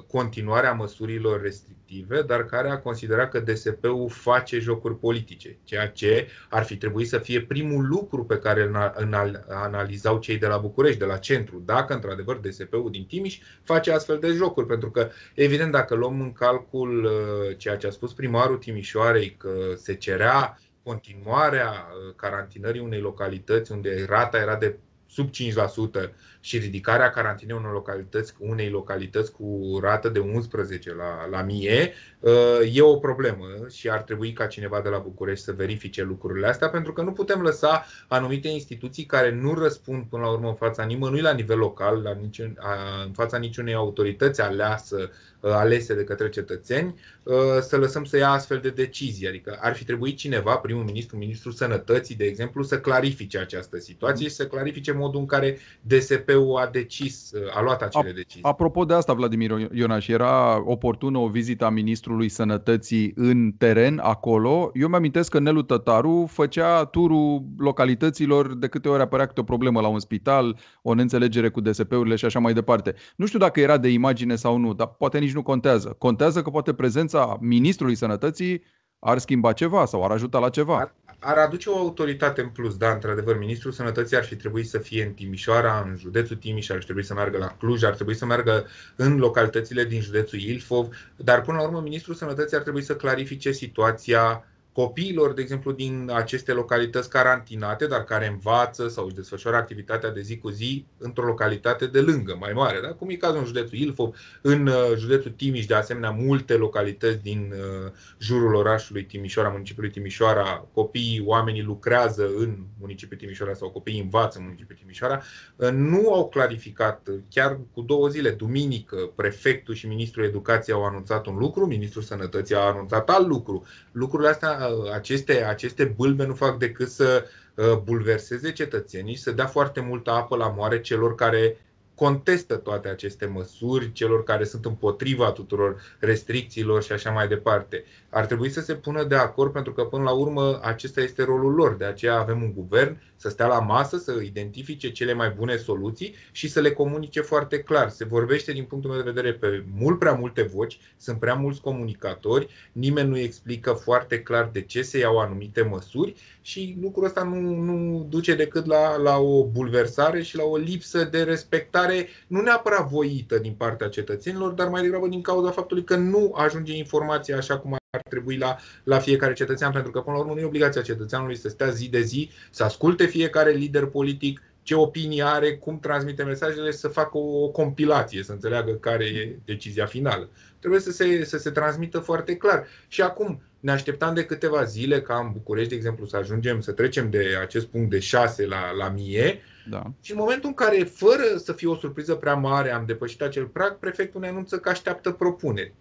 continuarea 0.07 0.73
măsurilor 0.73 1.41
restrictive, 1.41 2.21
dar 2.21 2.45
care 2.45 2.69
a 2.69 2.79
considerat 2.79 3.29
că 3.29 3.39
DSP-ul 3.39 4.09
face 4.09 4.59
jocuri 4.59 4.99
politice, 4.99 5.57
ceea 5.63 5.87
ce 5.87 6.27
ar 6.49 6.63
fi 6.63 6.77
trebuit 6.77 7.07
să 7.07 7.17
fie 7.17 7.41
primul 7.41 7.87
lucru 7.87 8.25
pe 8.25 8.37
care 8.37 8.63
îl 8.95 9.45
analizau 9.49 10.19
cei 10.19 10.37
de 10.37 10.47
la 10.47 10.57
București, 10.57 10.99
de 10.99 11.05
la 11.05 11.17
centru, 11.17 11.61
dacă 11.65 11.93
într-adevăr 11.93 12.35
DSP-ul 12.35 12.91
din 12.91 13.05
Timiș 13.05 13.39
face 13.63 13.91
astfel 13.91 14.19
de 14.19 14.27
jocuri, 14.27 14.67
pentru 14.67 14.91
că, 14.91 15.09
evident, 15.35 15.71
dacă 15.71 15.95
luăm 15.95 16.21
în 16.21 16.33
calcul 16.33 17.03
uh, 17.03 17.57
ceea 17.57 17.77
ce 17.77 17.87
a 17.87 17.91
spus 17.91 18.13
primarul 18.13 18.57
Timișoarei, 18.57 19.35
că 19.37 19.51
se 19.75 19.93
cerea 19.93 20.59
continuarea 20.83 21.69
uh, 21.69 22.13
carantinării 22.15 22.81
unei 22.81 22.99
localități 22.99 23.71
unde 23.71 24.05
rata 24.07 24.37
era 24.37 24.55
de 24.55 24.77
sub 25.11 25.29
5%, 25.29 26.09
și 26.43 26.57
ridicarea 26.57 27.09
carantinei 27.09 27.55
unei 27.55 27.71
localități, 27.71 28.33
unei 28.39 28.69
localități 28.69 29.31
cu 29.31 29.79
rată 29.81 30.09
de 30.09 30.19
11 30.19 30.93
la, 30.93 31.27
la 31.29 31.41
mie 31.41 31.93
uh, 32.19 32.31
e 32.73 32.81
o 32.81 32.95
problemă 32.95 33.45
și 33.69 33.89
ar 33.89 34.01
trebui 34.01 34.33
ca 34.33 34.45
cineva 34.45 34.81
de 34.81 34.89
la 34.89 34.97
București 34.97 35.43
să 35.43 35.51
verifice 35.51 36.03
lucrurile 36.03 36.47
astea, 36.47 36.69
pentru 36.69 36.93
că 36.93 37.01
nu 37.01 37.11
putem 37.11 37.41
lăsa 37.41 37.85
anumite 38.07 38.47
instituții 38.47 39.05
care 39.05 39.31
nu 39.31 39.53
răspund 39.53 40.03
până 40.09 40.23
la 40.23 40.31
urmă 40.31 40.47
în 40.47 40.55
fața 40.55 40.83
nimănui 40.83 41.21
la 41.21 41.33
nivel 41.33 41.57
local, 41.57 42.01
la 42.01 42.13
niciun, 42.21 42.57
în 43.05 43.11
fața 43.11 43.37
niciunei 43.37 43.73
autorități 43.73 44.41
aleasă, 44.41 44.97
uh, 44.99 45.09
alese 45.41 45.95
de 45.95 46.03
către 46.03 46.29
cetățeni, 46.29 46.95
uh, 47.23 47.33
să 47.61 47.77
lăsăm 47.77 48.03
să 48.03 48.17
ia 48.17 48.29
astfel 48.29 48.59
de 48.59 48.69
decizii. 48.69 49.27
Adică 49.27 49.57
ar 49.61 49.75
fi 49.75 49.85
trebuit 49.85 50.17
cineva, 50.17 50.55
primul 50.55 50.83
ministru, 50.83 51.17
ministrul 51.17 51.51
sănătății, 51.51 52.15
de 52.15 52.25
exemplu, 52.25 52.63
să 52.63 52.79
clarifice 52.79 53.37
această 53.37 53.79
situație 53.79 54.27
și 54.27 54.35
să 54.35 54.47
clarifice 54.47 54.91
modul 54.91 55.19
în 55.19 55.25
care 55.25 55.57
DSP 55.81 56.11
CSP-ul 56.11 56.57
a 56.57 56.67
decis, 56.71 57.31
a 57.53 57.61
luat 57.61 57.81
acele 57.81 58.11
decizii. 58.11 58.43
Apropo 58.43 58.85
de 58.85 58.93
asta, 58.93 59.13
Vladimir 59.13 59.69
Ionaș, 59.73 60.07
era 60.07 60.63
oportună 60.65 61.17
o 61.17 61.27
vizită 61.27 61.65
a 61.65 61.69
Ministrului 61.69 62.29
Sănătății 62.29 63.13
în 63.15 63.51
teren, 63.57 63.99
acolo. 64.03 64.71
Eu 64.73 64.87
mi-amintesc 64.87 65.31
că 65.31 65.39
Nelu 65.39 65.61
Tătaru 65.61 66.29
făcea 66.31 66.85
turul 66.85 67.43
localităților 67.57 68.55
de 68.55 68.67
câte 68.67 68.89
ori 68.89 69.01
apărea 69.01 69.25
câte 69.25 69.39
o 69.39 69.43
problemă 69.43 69.81
la 69.81 69.87
un 69.87 69.99
spital, 69.99 70.57
o 70.81 70.93
neînțelegere 70.93 71.49
cu 71.49 71.61
DSP-urile 71.61 72.15
și 72.15 72.25
așa 72.25 72.39
mai 72.39 72.53
departe. 72.53 72.95
Nu 73.15 73.25
știu 73.25 73.39
dacă 73.39 73.59
era 73.59 73.77
de 73.77 73.87
imagine 73.87 74.35
sau 74.35 74.57
nu, 74.57 74.73
dar 74.73 74.87
poate 74.87 75.17
nici 75.31 75.39
nu 75.43 75.51
contează. 75.51 75.95
Contează 75.97 76.41
că 76.41 76.49
poate 76.49 76.73
prezența 76.73 77.37
Ministrului 77.39 77.95
Sănătății 77.95 78.63
ar 78.99 79.17
schimba 79.17 79.53
ceva 79.53 79.85
sau 79.85 80.03
ar 80.03 80.11
ajuta 80.11 80.39
la 80.39 80.49
ceva. 80.49 80.77
Ar, 80.77 80.93
ar 81.19 81.37
aduce 81.37 81.69
o 81.69 81.77
autoritate 81.77 82.41
în 82.41 82.49
plus, 82.49 82.77
da, 82.77 82.91
într-adevăr. 82.91 83.37
Ministrul 83.37 83.71
Sănătății 83.71 84.17
ar 84.17 84.23
fi 84.23 84.35
trebuit 84.35 84.69
să 84.69 84.77
fie 84.77 85.03
în 85.03 85.11
Timișoara, 85.11 85.83
în 85.87 85.97
județul 85.97 86.35
Timiș, 86.35 86.69
ar 86.69 86.83
trebui 86.83 87.03
să 87.03 87.13
meargă 87.13 87.37
la 87.37 87.47
Cluj, 87.47 87.83
ar 87.83 87.93
trebui 87.93 88.15
să 88.15 88.25
meargă 88.25 88.65
în 88.95 89.17
localitățile 89.17 89.83
din 89.83 90.01
județul 90.01 90.39
Ilfov, 90.39 90.87
dar 91.15 91.41
până 91.41 91.57
la 91.57 91.63
urmă 91.63 91.79
Ministrul 91.79 92.15
Sănătății 92.15 92.57
ar 92.57 92.63
trebui 92.63 92.81
să 92.81 92.95
clarifice 92.95 93.51
situația 93.51 94.43
copiilor, 94.73 95.33
de 95.33 95.41
exemplu, 95.41 95.71
din 95.71 96.11
aceste 96.13 96.51
localități 96.51 97.09
carantinate, 97.09 97.87
dar 97.87 98.03
care 98.03 98.27
învață 98.27 98.87
sau 98.87 99.05
își 99.05 99.15
desfășoară 99.15 99.57
activitatea 99.57 100.11
de 100.11 100.21
zi 100.21 100.37
cu 100.37 100.49
zi 100.49 100.85
într-o 100.97 101.25
localitate 101.25 101.85
de 101.85 102.01
lângă, 102.01 102.37
mai 102.39 102.51
mare, 102.53 102.79
da? 102.81 102.87
cum 102.87 103.09
e 103.09 103.15
cazul 103.15 103.37
în 103.37 103.45
județul 103.45 103.77
Ilfov, 103.77 104.15
în 104.41 104.67
uh, 104.67 104.73
județul 104.97 105.31
Timiș, 105.31 105.65
de 105.65 105.73
asemenea, 105.73 106.09
multe 106.09 106.53
localități 106.53 107.21
din 107.21 107.53
uh, 107.53 107.91
jurul 108.19 108.55
orașului 108.55 109.05
Timișoara, 109.05 109.49
municipiului 109.49 109.91
Timișoara, 109.91 110.67
copiii, 110.73 111.23
oamenii 111.25 111.63
lucrează 111.63 112.29
în 112.37 112.57
municipiul 112.79 113.19
Timișoara 113.19 113.53
sau 113.53 113.69
copiii 113.69 114.01
învață 114.01 114.37
în 114.37 114.43
municipiul 114.43 114.77
Timișoara, 114.81 115.21
uh, 115.55 115.69
nu 115.71 116.13
au 116.13 116.29
clarificat, 116.29 117.07
chiar 117.29 117.59
cu 117.73 117.81
două 117.81 118.07
zile, 118.07 118.29
duminică, 118.29 118.95
prefectul 119.15 119.73
și 119.73 119.87
ministrul 119.87 120.23
educației 120.23 120.75
au 120.75 120.85
anunțat 120.85 121.25
un 121.25 121.37
lucru, 121.37 121.65
ministrul 121.65 122.03
sănătății 122.03 122.55
a 122.55 122.59
anunțat 122.59 123.09
alt 123.09 123.27
lucru. 123.27 123.65
Lucrurile 123.91 124.29
astea 124.29 124.60
aceste, 124.93 125.43
aceste 125.43 125.83
bâlbe 125.83 126.25
nu 126.25 126.33
fac 126.33 126.57
decât 126.57 126.89
să 126.89 127.25
uh, 127.55 127.77
bulverseze 127.83 128.51
cetățenii 128.51 129.15
și 129.15 129.21
să 129.21 129.31
dea 129.31 129.45
foarte 129.45 129.79
multă 129.79 130.11
apă 130.11 130.35
la 130.35 130.47
moare 130.49 130.81
celor 130.81 131.15
care 131.15 131.57
contestă 132.01 132.55
toate 132.55 132.87
aceste 132.87 133.25
măsuri, 133.25 133.91
celor 133.91 134.23
care 134.23 134.43
sunt 134.43 134.65
împotriva 134.65 135.31
tuturor 135.31 135.81
restricțiilor 135.99 136.83
și 136.83 136.91
așa 136.91 137.11
mai 137.11 137.27
departe. 137.27 137.83
Ar 138.09 138.25
trebui 138.25 138.49
să 138.49 138.61
se 138.61 138.73
pună 138.73 139.03
de 139.03 139.15
acord 139.15 139.51
pentru 139.51 139.73
că 139.73 139.83
până 139.83 140.03
la 140.03 140.11
urmă 140.11 140.59
acesta 140.63 141.01
este 141.01 141.23
rolul 141.23 141.53
lor. 141.53 141.75
De 141.75 141.85
aceea 141.85 142.19
avem 142.19 142.41
un 142.41 142.53
guvern 142.53 142.97
să 143.15 143.29
stea 143.29 143.47
la 143.47 143.59
masă, 143.59 143.97
să 143.97 144.19
identifice 144.23 144.91
cele 144.91 145.13
mai 145.13 145.29
bune 145.29 145.55
soluții 145.57 146.15
și 146.31 146.47
să 146.47 146.59
le 146.59 146.71
comunice 146.71 147.21
foarte 147.21 147.59
clar. 147.59 147.89
Se 147.89 148.05
vorbește 148.05 148.51
din 148.51 148.63
punctul 148.63 148.91
meu 148.91 149.01
de 149.01 149.11
vedere 149.11 149.33
pe 149.33 149.63
mult 149.77 149.99
prea 149.99 150.13
multe 150.13 150.41
voci, 150.41 150.79
sunt 150.97 151.19
prea 151.19 151.33
mulți 151.33 151.61
comunicatori, 151.61 152.47
nimeni 152.71 153.09
nu 153.09 153.17
explică 153.17 153.71
foarte 153.71 154.21
clar 154.21 154.49
de 154.53 154.61
ce 154.61 154.81
se 154.81 154.97
iau 154.97 155.17
anumite 155.17 155.61
măsuri 155.61 156.15
și 156.41 156.77
lucrul 156.81 157.05
ăsta 157.05 157.23
nu, 157.23 157.55
nu 157.55 158.05
duce 158.09 158.35
decât 158.35 158.65
la, 158.65 158.95
la 158.97 159.17
o 159.17 159.45
bulversare 159.45 160.21
și 160.21 160.35
la 160.35 160.43
o 160.43 160.57
lipsă 160.57 161.03
de 161.03 161.23
respectare, 161.23 161.90
nu 162.27 162.41
neapărat 162.41 162.89
voită 162.89 163.37
din 163.37 163.53
partea 163.53 163.87
cetățenilor, 163.87 164.51
dar 164.51 164.67
mai 164.67 164.81
degrabă 164.81 165.07
din 165.07 165.21
cauza 165.21 165.51
faptului 165.51 165.83
că 165.83 165.95
nu 165.95 166.33
ajunge 166.35 166.77
informația 166.77 167.37
așa 167.37 167.57
cum 167.57 167.73
ar 167.73 168.01
trebui 168.09 168.37
la, 168.37 168.57
la 168.83 168.99
fiecare 168.99 169.33
cetățean, 169.33 169.71
pentru 169.71 169.91
că 169.91 169.99
până 169.99 170.15
la 170.15 170.21
urmă 170.21 170.33
nu 170.33 170.39
e 170.39 170.45
obligația 170.45 170.81
cetățeanului 170.81 171.35
să 171.35 171.49
stea 171.49 171.69
zi 171.69 171.89
de 171.89 172.01
zi, 172.01 172.29
să 172.51 172.63
asculte 172.63 173.05
fiecare 173.05 173.51
lider 173.51 173.85
politic, 173.85 174.41
ce 174.63 174.75
opinie 174.75 175.23
are, 175.23 175.57
cum 175.57 175.79
transmite 175.79 176.23
mesajele, 176.23 176.71
să 176.71 176.87
facă 176.87 177.17
o 177.17 177.47
compilație, 177.47 178.23
să 178.23 178.31
înțeleagă 178.31 178.71
care 178.71 179.05
e 179.05 179.35
decizia 179.45 179.85
finală. 179.85 180.29
Trebuie 180.59 180.79
să 180.79 180.91
se, 180.91 181.23
să 181.23 181.37
se 181.37 181.49
transmită 181.49 181.99
foarte 181.99 182.35
clar. 182.35 182.67
Și 182.87 183.01
acum 183.01 183.41
ne 183.59 183.71
așteptam 183.71 184.13
de 184.13 184.25
câteva 184.25 184.63
zile 184.63 185.01
ca 185.01 185.19
în 185.25 185.31
București, 185.31 185.69
de 185.69 185.75
exemplu, 185.75 186.05
să 186.05 186.17
ajungem, 186.17 186.61
să 186.61 186.71
trecem 186.71 187.09
de 187.09 187.37
acest 187.41 187.65
punct 187.65 187.89
de 187.89 187.99
6 187.99 188.45
la, 188.45 188.71
la 188.71 188.87
1000 188.87 189.41
da. 189.69 189.83
și 190.01 190.11
în 190.11 190.17
momentul 190.17 190.49
în 190.49 190.55
care, 190.55 190.83
fără 190.83 191.23
să 191.43 191.53
fie 191.53 191.67
o 191.67 191.75
surpriză 191.75 192.15
prea 192.15 192.35
mare, 192.35 192.71
am 192.71 192.85
depășit 192.85 193.21
acel 193.21 193.45
prag, 193.45 193.77
prefectul 193.77 194.21
ne 194.21 194.27
anunță 194.27 194.57
că 194.57 194.69
așteaptă 194.69 195.11
propuneri 195.11 195.73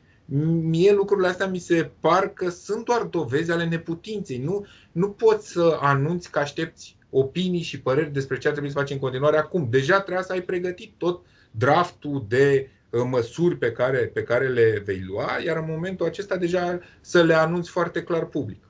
mie 0.63 0.93
lucrurile 0.93 1.29
astea 1.29 1.47
mi 1.47 1.59
se 1.59 1.91
par 2.01 2.29
că 2.29 2.49
sunt 2.49 2.85
doar 2.85 3.03
dovezi 3.03 3.51
ale 3.51 3.65
neputinței. 3.65 4.39
Nu, 4.39 4.67
nu 4.93 5.11
poți 5.11 5.49
să 5.49 5.79
anunți 5.81 6.31
că 6.31 6.39
aștepți 6.39 6.97
opinii 7.11 7.63
și 7.63 7.81
păreri 7.81 8.13
despre 8.13 8.39
ce 8.39 8.47
ar 8.47 8.53
trebui 8.53 8.71
să 8.71 8.79
faci 8.79 8.91
în 8.91 8.99
continuare 8.99 9.37
acum. 9.37 9.67
Deja 9.71 10.01
trebuia 10.01 10.23
să 10.23 10.33
ai 10.33 10.43
pregătit 10.43 10.93
tot 10.97 11.25
draftul 11.51 12.25
de 12.29 12.69
uh, 12.91 13.01
măsuri 13.11 13.57
pe 13.57 13.73
care, 13.73 13.99
pe 13.99 14.23
care 14.23 14.49
le 14.49 14.83
vei 14.85 15.03
lua, 15.07 15.29
iar 15.45 15.57
în 15.57 15.67
momentul 15.69 16.07
acesta 16.07 16.37
deja 16.37 16.79
să 17.01 17.23
le 17.23 17.35
anunți 17.35 17.71
foarte 17.71 18.03
clar 18.03 18.25
public. 18.25 18.70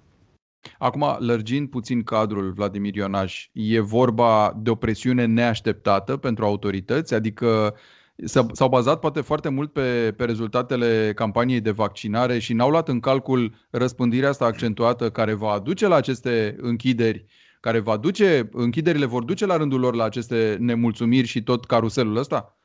Acum, 0.78 1.16
lărgind 1.18 1.68
puțin 1.68 2.02
cadrul, 2.02 2.52
Vladimir 2.52 2.94
Ionaș, 2.94 3.48
e 3.52 3.80
vorba 3.80 4.52
de 4.62 4.70
o 4.70 4.74
presiune 4.74 5.24
neașteptată 5.24 6.16
pentru 6.16 6.44
autorități, 6.44 7.14
adică 7.14 7.74
s-au 8.52 8.68
bazat 8.68 9.00
poate 9.00 9.20
foarte 9.20 9.48
mult 9.48 9.72
pe, 9.72 10.14
pe 10.16 10.24
rezultatele 10.24 11.12
campaniei 11.14 11.60
de 11.60 11.70
vaccinare 11.70 12.38
și 12.38 12.52
n-au 12.52 12.70
luat 12.70 12.88
în 12.88 13.00
calcul 13.00 13.54
răspândirea 13.70 14.28
asta 14.28 14.44
accentuată 14.44 15.10
care 15.10 15.32
va 15.32 15.50
aduce 15.50 15.86
la 15.86 15.94
aceste 15.94 16.56
închideri, 16.60 17.24
care 17.60 17.78
va 17.78 17.96
duce, 17.96 18.48
închiderile 18.52 19.04
vor 19.04 19.24
duce 19.24 19.46
la 19.46 19.56
rândul 19.56 19.80
lor 19.80 19.94
la 19.94 20.04
aceste 20.04 20.56
nemulțumiri 20.60 21.26
și 21.26 21.42
tot 21.42 21.64
caruselul 21.64 22.16
ăsta? 22.16 22.59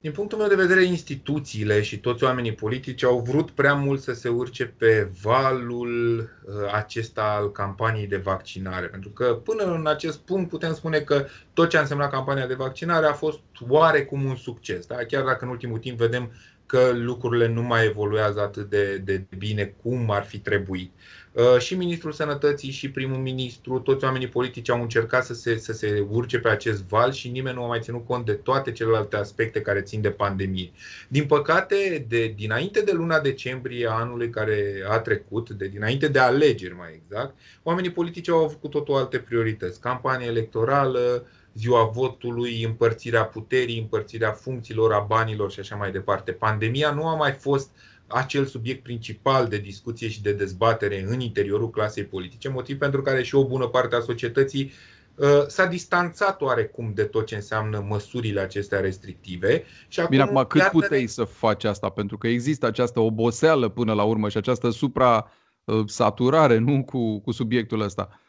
Din 0.00 0.12
punctul 0.12 0.38
meu 0.38 0.48
de 0.48 0.54
vedere, 0.54 0.84
instituțiile 0.84 1.82
și 1.82 2.00
toți 2.00 2.24
oamenii 2.24 2.54
politici 2.54 3.04
au 3.04 3.20
vrut 3.20 3.50
prea 3.50 3.74
mult 3.74 4.00
să 4.00 4.12
se 4.12 4.28
urce 4.28 4.66
pe 4.66 5.10
valul 5.22 6.18
uh, 6.20 6.54
acesta 6.72 7.22
al 7.22 7.52
campaniei 7.52 8.06
de 8.06 8.16
vaccinare. 8.16 8.86
Pentru 8.86 9.10
că 9.10 9.24
până 9.24 9.64
în 9.64 9.86
acest 9.86 10.18
punct 10.18 10.48
putem 10.48 10.74
spune 10.74 11.00
că 11.00 11.26
tot 11.52 11.68
ce 11.68 11.76
a 11.76 11.80
însemnat 11.80 12.10
campania 12.10 12.46
de 12.46 12.54
vaccinare 12.54 13.06
a 13.06 13.12
fost 13.12 13.40
oarecum 13.68 14.24
un 14.24 14.36
succes. 14.36 14.86
Da? 14.86 14.96
Chiar 14.96 15.24
dacă 15.24 15.44
în 15.44 15.50
ultimul 15.50 15.78
timp 15.78 15.98
vedem 15.98 16.32
că 16.70 16.92
lucrurile 16.94 17.46
nu 17.48 17.62
mai 17.62 17.86
evoluează 17.86 18.40
atât 18.40 18.70
de, 18.70 18.96
de 18.96 19.24
bine 19.38 19.74
cum 19.82 20.10
ar 20.10 20.24
fi 20.24 20.38
trebuit. 20.38 20.92
Uh, 21.32 21.58
și 21.58 21.74
Ministrul 21.74 22.12
Sănătății 22.12 22.70
și 22.70 22.90
primul 22.90 23.16
ministru, 23.16 23.78
toți 23.78 24.04
oamenii 24.04 24.28
politici 24.28 24.70
au 24.70 24.80
încercat 24.80 25.24
să 25.24 25.34
se, 25.34 25.58
să 25.58 25.72
se 25.72 26.06
urce 26.10 26.38
pe 26.38 26.48
acest 26.48 26.84
val 26.84 27.12
și 27.12 27.28
nimeni 27.28 27.56
nu 27.56 27.64
a 27.64 27.66
mai 27.66 27.80
ținut 27.80 28.06
cont 28.06 28.24
de 28.24 28.32
toate 28.32 28.72
celelalte 28.72 29.16
aspecte 29.16 29.60
care 29.60 29.80
țin 29.80 30.00
de 30.00 30.10
pandemie. 30.10 30.70
Din 31.08 31.26
păcate, 31.26 32.06
de 32.08 32.34
dinainte 32.36 32.80
de 32.80 32.92
luna 32.92 33.20
decembrie 33.20 33.86
a 33.88 33.92
anului 33.92 34.30
care 34.30 34.84
a 34.88 34.98
trecut, 34.98 35.50
de 35.50 35.68
dinainte 35.68 36.08
de 36.08 36.18
alegeri 36.18 36.76
mai 36.76 37.02
exact, 37.02 37.34
oamenii 37.62 37.92
politici 37.92 38.28
au 38.28 38.44
avut 38.44 38.60
cu 38.60 38.68
totul 38.68 38.94
alte 38.94 39.18
priorități. 39.18 39.80
Campanie 39.80 40.26
electorală, 40.26 41.26
ziua 41.54 41.84
votului, 41.84 42.62
împărțirea 42.62 43.24
puterii, 43.24 43.78
împărțirea 43.78 44.30
funcțiilor, 44.30 44.92
a 44.92 45.00
banilor 45.08 45.50
și 45.50 45.60
așa 45.60 45.76
mai 45.76 45.92
departe. 45.92 46.32
Pandemia 46.32 46.90
nu 46.90 47.06
a 47.06 47.14
mai 47.14 47.32
fost 47.32 47.70
acel 48.06 48.44
subiect 48.44 48.82
principal 48.82 49.46
de 49.48 49.58
discuție 49.58 50.08
și 50.08 50.22
de 50.22 50.32
dezbatere 50.32 51.04
în 51.08 51.20
interiorul 51.20 51.70
clasei 51.70 52.04
politice, 52.04 52.48
motiv 52.48 52.78
pentru 52.78 53.02
care 53.02 53.22
și 53.22 53.34
o 53.34 53.46
bună 53.46 53.66
parte 53.66 53.96
a 53.96 54.00
societății 54.00 54.72
uh, 55.14 55.46
s-a 55.46 55.66
distanțat 55.66 56.40
oarecum 56.40 56.92
de 56.94 57.04
tot 57.04 57.26
ce 57.26 57.34
înseamnă 57.34 57.84
măsurile 57.88 58.40
acestea 58.40 58.80
restrictive. 58.80 59.64
Și 59.88 60.00
acum, 60.00 60.10
Bine, 60.10 60.22
acum 60.22 60.44
cât 60.48 60.62
puteai 60.62 61.06
să 61.06 61.24
faci 61.24 61.64
asta? 61.64 61.88
Pentru 61.88 62.18
că 62.18 62.28
există 62.28 62.66
această 62.66 63.00
oboseală 63.00 63.68
până 63.68 63.92
la 63.92 64.02
urmă 64.02 64.28
și 64.28 64.36
această 64.36 64.70
supra-saturare 64.70 66.58
nu? 66.58 66.84
Cu, 66.84 67.20
cu 67.20 67.32
subiectul 67.32 67.80
ăsta. 67.80 68.20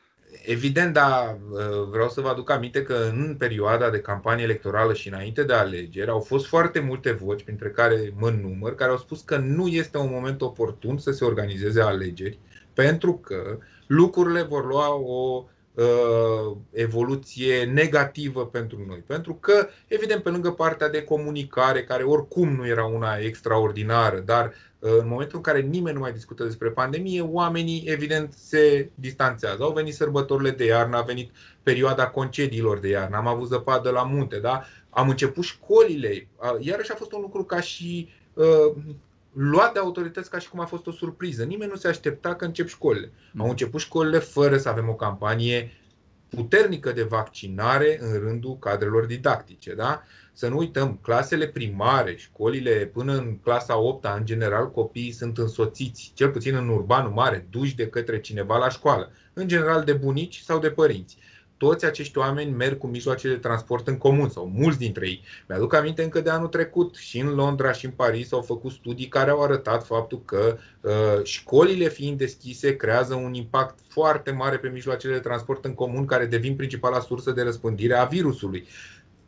Evident, 0.46 0.94
dar 0.94 1.38
uh, 1.52 1.88
vreau 1.90 2.10
să 2.10 2.22
vă 2.22 2.28
aduc 2.28 2.50
aminte 2.50 2.84
că 2.84 2.94
în 2.94 3.36
perioada 3.38 3.90
de 3.90 4.00
campanie 4.00 4.44
electorală 4.44 4.94
și 4.94 5.08
înainte 5.08 5.44
de 5.44 5.54
alegeri 5.54 6.10
au 6.10 6.20
fost 6.20 6.46
foarte 6.46 6.80
multe 6.80 7.12
voci, 7.12 7.44
printre 7.44 7.70
care 7.70 8.14
mă 8.18 8.30
număr, 8.30 8.76
care 8.76 8.92
au 8.92 8.98
spus 8.98 9.22
că 9.22 9.38
nu 9.38 9.68
este 9.68 9.98
un 9.98 10.10
moment 10.12 10.42
oportun 10.42 10.98
să 10.98 11.12
se 11.12 11.26
organizeze 11.26 11.82
alegeri, 11.82 12.40
pentru 12.74 13.14
că 13.14 13.58
lucrurile 13.88 14.42
vor 14.42 14.66
lua 14.66 14.96
o 14.96 15.44
uh, 15.44 15.50
evoluție 16.72 17.64
negativă 17.64 18.46
pentru 18.46 18.84
noi. 18.88 19.04
Pentru 19.06 19.34
că, 19.34 19.68
evident, 19.88 20.24
pe 20.24 20.30
lângă 20.30 20.52
partea 20.52 20.90
de 20.90 21.04
comunicare, 21.04 21.84
care 21.84 22.04
oricum 22.04 22.56
nu 22.56 22.68
era 22.68 22.86
una 22.86 23.16
extraordinară, 23.16 24.20
dar 24.20 24.54
în 24.80 25.08
momentul 25.08 25.38
în 25.38 25.44
care 25.44 25.60
nimeni 25.60 25.96
nu 25.96 26.02
mai 26.02 26.12
discută 26.12 26.44
despre 26.44 26.70
pandemie, 26.70 27.22
oamenii 27.22 27.84
evident 27.86 28.34
se 28.34 28.90
distanțează. 28.96 29.64
Au 29.64 29.72
venit 29.72 29.94
sărbătorile 29.94 30.52
de 30.52 30.66
iarnă, 30.66 30.98
a 30.98 31.02
venit 31.02 31.32
perioada 31.64 32.08
concediilor 32.08 32.80
de 32.80 32.88
iarnă, 32.88 33.18
am 33.18 33.28
avut 33.28 33.48
zăpadă 33.48 33.90
la 33.90 34.04
munte, 34.04 34.40
da? 34.40 34.64
am 34.92 35.10
început 35.10 35.44
școlile. 35.44 36.28
Iarăși 36.60 36.92
a 36.92 36.96
fost 36.96 37.12
un 37.12 37.22
lucru 37.22 37.44
ca 37.44 37.62
și 37.62 38.10
uh, 38.34 38.74
luat 39.34 39.74
de 39.74 39.80
autorități 39.80 40.30
ca 40.30 40.40
și 40.40 40.50
cum 40.50 40.60
a 40.60 40.66
fost 40.66 40.88
o 40.88 40.92
surpriză. 40.92 41.44
Nimeni 41.44 41.72
nu 41.72 41.78
se 41.78 41.88
aștepta 41.88 42.36
că 42.36 42.46
încep 42.46 42.68
școlile. 42.68 43.12
Au 43.38 43.50
început 43.50 43.80
școlile 43.80 44.20
fără 44.20 44.58
să 44.58 44.70
avem 44.70 44.90
o 44.90 44.96
campanie 44.96 45.72
puternică 46.30 46.92
de 46.92 47.04
vaccinare 47.04 48.00
în 48.02 48.20
rândul 48.20 48.58
cadrelor 48.60 49.06
didactice. 49.06 49.74
Da? 49.74 50.04
Să 50.34 50.48
nu 50.48 50.58
uităm, 50.58 51.00
clasele 51.02 51.48
primare, 51.48 52.16
școlile 52.16 52.72
până 52.94 53.18
în 53.18 53.38
clasa 53.38 53.78
8 53.78 54.06
în 54.18 54.26
general, 54.26 54.72
copiii 54.72 55.12
sunt 55.12 55.38
însoțiți, 55.38 56.12
cel 56.16 56.30
puțin 56.30 56.56
în 56.56 56.70
urbanul 56.70 57.12
mare, 57.12 57.48
duși 57.50 57.76
de 57.76 57.88
către 57.88 58.20
cineva 58.20 58.58
la 58.58 58.70
școală, 58.70 59.12
în 59.34 59.48
general 59.48 59.84
de 59.84 59.94
bunici 59.94 60.40
sau 60.40 60.60
de 60.60 60.70
părinți 60.70 61.18
toți 61.62 61.86
acești 61.86 62.18
oameni 62.18 62.52
merg 62.52 62.78
cu 62.78 62.88
mijloace 62.88 63.28
de 63.28 63.36
transport 63.36 63.88
în 63.88 63.98
comun 63.98 64.30
sau 64.30 64.52
mulți 64.56 64.78
dintre 64.78 65.08
ei. 65.08 65.24
Mi-aduc 65.48 65.74
aminte 65.74 66.04
încă 66.04 66.22
de 66.22 66.30
anul 66.30 66.48
trecut 66.48 66.96
și 66.96 67.20
în 67.20 67.34
Londra 67.36 67.72
și 67.72 67.86
în 67.86 67.92
Paris 67.92 68.32
au 68.32 68.42
făcut 68.42 68.72
studii 68.72 69.08
care 69.08 69.30
au 69.30 69.44
arătat 69.44 69.86
faptul 69.86 70.22
că 70.26 70.58
uh, 70.82 70.92
școlile 71.24 71.90
fiind 71.90 72.18
deschise 72.18 72.76
creează 72.76 73.14
un 73.14 73.34
impact 73.34 73.80
foarte 73.88 74.32
mare 74.32 74.58
pe 74.58 74.68
mijloacele 74.68 75.14
de 75.14 75.20
transport 75.20 75.66
în 75.66 75.74
comun 75.74 76.06
care 76.06 76.26
devin 76.26 76.56
principala 76.56 77.00
sursă 77.00 77.32
de 77.32 77.42
răspândire 77.42 77.96
a 77.96 78.06
virusului. 78.06 78.68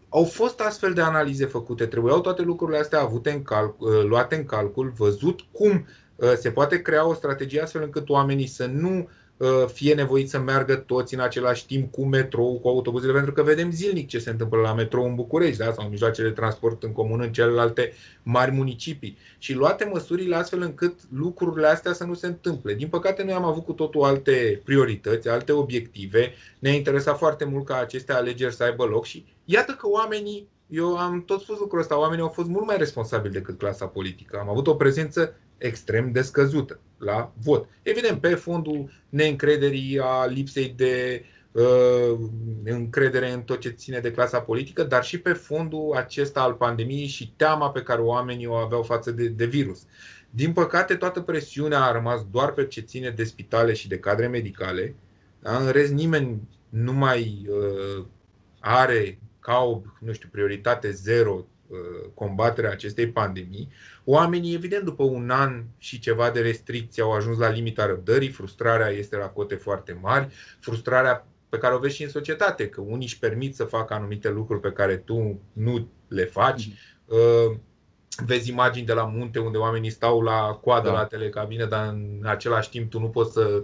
Au 0.10 0.24
fost 0.24 0.60
astfel 0.60 0.93
de 0.93 1.02
analize 1.02 1.46
făcute, 1.46 1.86
trebuiau 1.86 2.22
toate 2.22 2.41
lucrurile 2.41 2.78
astea 2.80 3.00
avute 3.00 3.32
în 3.32 3.43
calcul, 3.43 3.98
uh, 3.98 4.04
luate 4.04 4.36
în 4.36 4.46
calcul, 4.46 4.93
văzut 4.98 5.39
cum 5.52 5.88
uh, 6.15 6.34
se 6.36 6.52
poate 6.52 6.82
crea 6.82 7.08
o 7.08 7.13
strategie 7.13 7.62
astfel 7.62 7.84
încât 7.84 8.10
oamenii 8.10 8.48
să 8.48 8.65
nu 8.65 8.98
uh, 8.98 9.06
fie 9.74 9.93
nevoiți 9.93 10.32
să 10.32 10.39
meargă 10.39 10.76
toți 10.76 11.13
în 11.13 11.19
același 11.19 11.65
timp 11.65 11.91
cu 11.91 12.06
metrou, 12.06 12.60
cu 12.60 12.67
autobuzele, 12.67 13.13
pentru 13.13 13.32
că 13.32 13.43
vedem 13.43 13.72
zilnic 13.72 14.08
ce 14.08 14.19
se 14.19 14.30
întâmplă 14.30 14.60
la 14.60 14.74
metrou 14.74 15.06
în 15.06 15.15
București 15.15 15.58
da? 15.58 15.74
sau 15.74 15.84
în 15.84 15.89
mijloacele 15.89 16.28
de 16.28 16.34
transport 16.34 16.84
în 16.84 16.91
comun 16.91 17.22
în 17.22 17.32
celelalte 17.32 17.93
mari 18.24 18.52
municipii. 18.52 19.17
Și 19.38 19.54
luate 19.54 19.89
măsurile 19.91 20.36
astfel 20.36 20.62
încât 20.62 21.00
lucrurile 21.13 21.67
astea 21.67 21.93
să 21.93 22.04
nu 22.04 22.13
se 22.13 22.28
întâmple. 22.28 22.74
Din 22.74 22.88
păcate, 22.88 23.24
noi 23.24 23.34
am 23.34 23.46
avut 23.46 23.63
cu 23.63 23.74
totul 23.74 24.04
alte 24.04 24.62
priorități, 24.63 25.30
alte 25.30 25.52
obiective. 25.52 26.34
Ne-a 26.60 26.74
interesat 26.74 27.17
foarte 27.17 27.46
mult 27.46 27.65
ca 27.65 27.80
aceste 27.80 28.13
alegeri 28.13 28.56
să 28.56 28.63
aibă 28.63 28.84
loc 28.84 29.06
și 29.06 29.26
Iată 29.46 29.72
că 29.72 29.88
oamenii, 29.88 30.48
eu 30.73 30.97
am 30.97 31.23
tot 31.23 31.41
spus 31.41 31.59
lucrul 31.59 31.79
ăsta, 31.79 31.99
oamenii 31.99 32.23
au 32.23 32.29
fost 32.29 32.47
mult 32.47 32.65
mai 32.65 32.77
responsabili 32.77 33.33
decât 33.33 33.57
clasa 33.57 33.86
politică. 33.86 34.38
Am 34.39 34.49
avut 34.49 34.67
o 34.67 34.75
prezență 34.75 35.36
extrem 35.57 36.12
de 36.12 36.21
scăzută 36.21 36.79
la 36.97 37.31
vot. 37.41 37.69
Evident, 37.81 38.21
pe 38.21 38.36
fondul 38.36 38.91
neîncrederii, 39.09 39.99
a 39.99 40.25
lipsei 40.25 40.73
de 40.77 41.25
uh, 41.51 42.19
încredere 42.63 43.31
în 43.31 43.41
tot 43.41 43.59
ce 43.59 43.69
ține 43.69 43.99
de 43.99 44.12
clasa 44.12 44.41
politică, 44.41 44.83
dar 44.83 45.03
și 45.03 45.19
pe 45.19 45.33
fondul 45.33 45.93
acesta 45.95 46.41
al 46.41 46.53
pandemiei 46.53 47.07
și 47.07 47.33
teama 47.36 47.71
pe 47.71 47.81
care 47.81 48.01
oamenii 48.01 48.45
o 48.45 48.53
aveau 48.53 48.83
față 48.83 49.12
de, 49.12 49.27
de 49.27 49.45
virus. 49.45 49.81
Din 50.29 50.53
păcate, 50.53 50.95
toată 50.95 51.21
presiunea 51.21 51.83
a 51.83 51.91
rămas 51.91 52.25
doar 52.31 52.51
pe 52.51 52.67
ce 52.67 52.81
ține 52.81 53.09
de 53.09 53.23
spitale 53.23 53.73
și 53.73 53.88
de 53.88 53.99
cadre 53.99 54.27
medicale. 54.27 54.95
Da? 55.39 55.57
În 55.57 55.69
rest, 55.69 55.91
nimeni 55.91 56.47
nu 56.69 56.93
mai 56.93 57.47
uh, 57.49 58.05
are 58.59 59.19
ca 59.43 59.58
o, 59.58 59.82
nu 59.99 60.13
știu, 60.13 60.29
prioritate 60.32 60.91
zero 60.91 61.45
uh, 61.67 61.77
combaterea 62.13 62.71
acestei 62.71 63.08
pandemii, 63.08 63.69
oamenii, 64.03 64.53
evident, 64.53 64.84
după 64.84 65.03
un 65.03 65.29
an 65.29 65.63
și 65.77 65.99
ceva 65.99 66.29
de 66.29 66.41
restricții 66.41 67.01
au 67.01 67.12
ajuns 67.12 67.38
la 67.38 67.49
limita 67.49 67.86
răbdării, 67.86 68.29
frustrarea 68.29 68.88
este 68.88 69.15
la 69.15 69.25
cote 69.25 69.56
foarte 69.56 69.97
mari, 70.01 70.27
frustrarea 70.60 71.27
pe 71.49 71.58
care 71.58 71.75
o 71.75 71.77
vezi 71.77 71.95
și 71.95 72.03
în 72.03 72.10
societate, 72.10 72.69
că 72.69 72.82
unii 72.82 73.06
își 73.06 73.19
permit 73.19 73.56
să 73.56 73.63
facă 73.63 73.93
anumite 73.93 74.29
lucruri 74.29 74.62
pe 74.62 74.71
care 74.71 74.95
tu 74.95 75.41
nu 75.53 75.88
le 76.08 76.25
faci. 76.25 76.69
Mm-hmm. 76.69 77.60
Vezi 78.25 78.49
imagini 78.49 78.86
de 78.86 78.93
la 78.93 79.03
munte 79.03 79.39
unde 79.39 79.58
oamenii 79.58 79.89
stau 79.89 80.21
la 80.21 80.60
coadă 80.62 80.88
da. 80.88 80.93
la 80.93 81.06
telecabine, 81.06 81.65
dar 81.65 81.88
în 81.88 82.21
același 82.23 82.69
timp 82.69 82.89
tu 82.89 82.99
nu 82.99 83.10
poți 83.10 83.34
să 83.34 83.63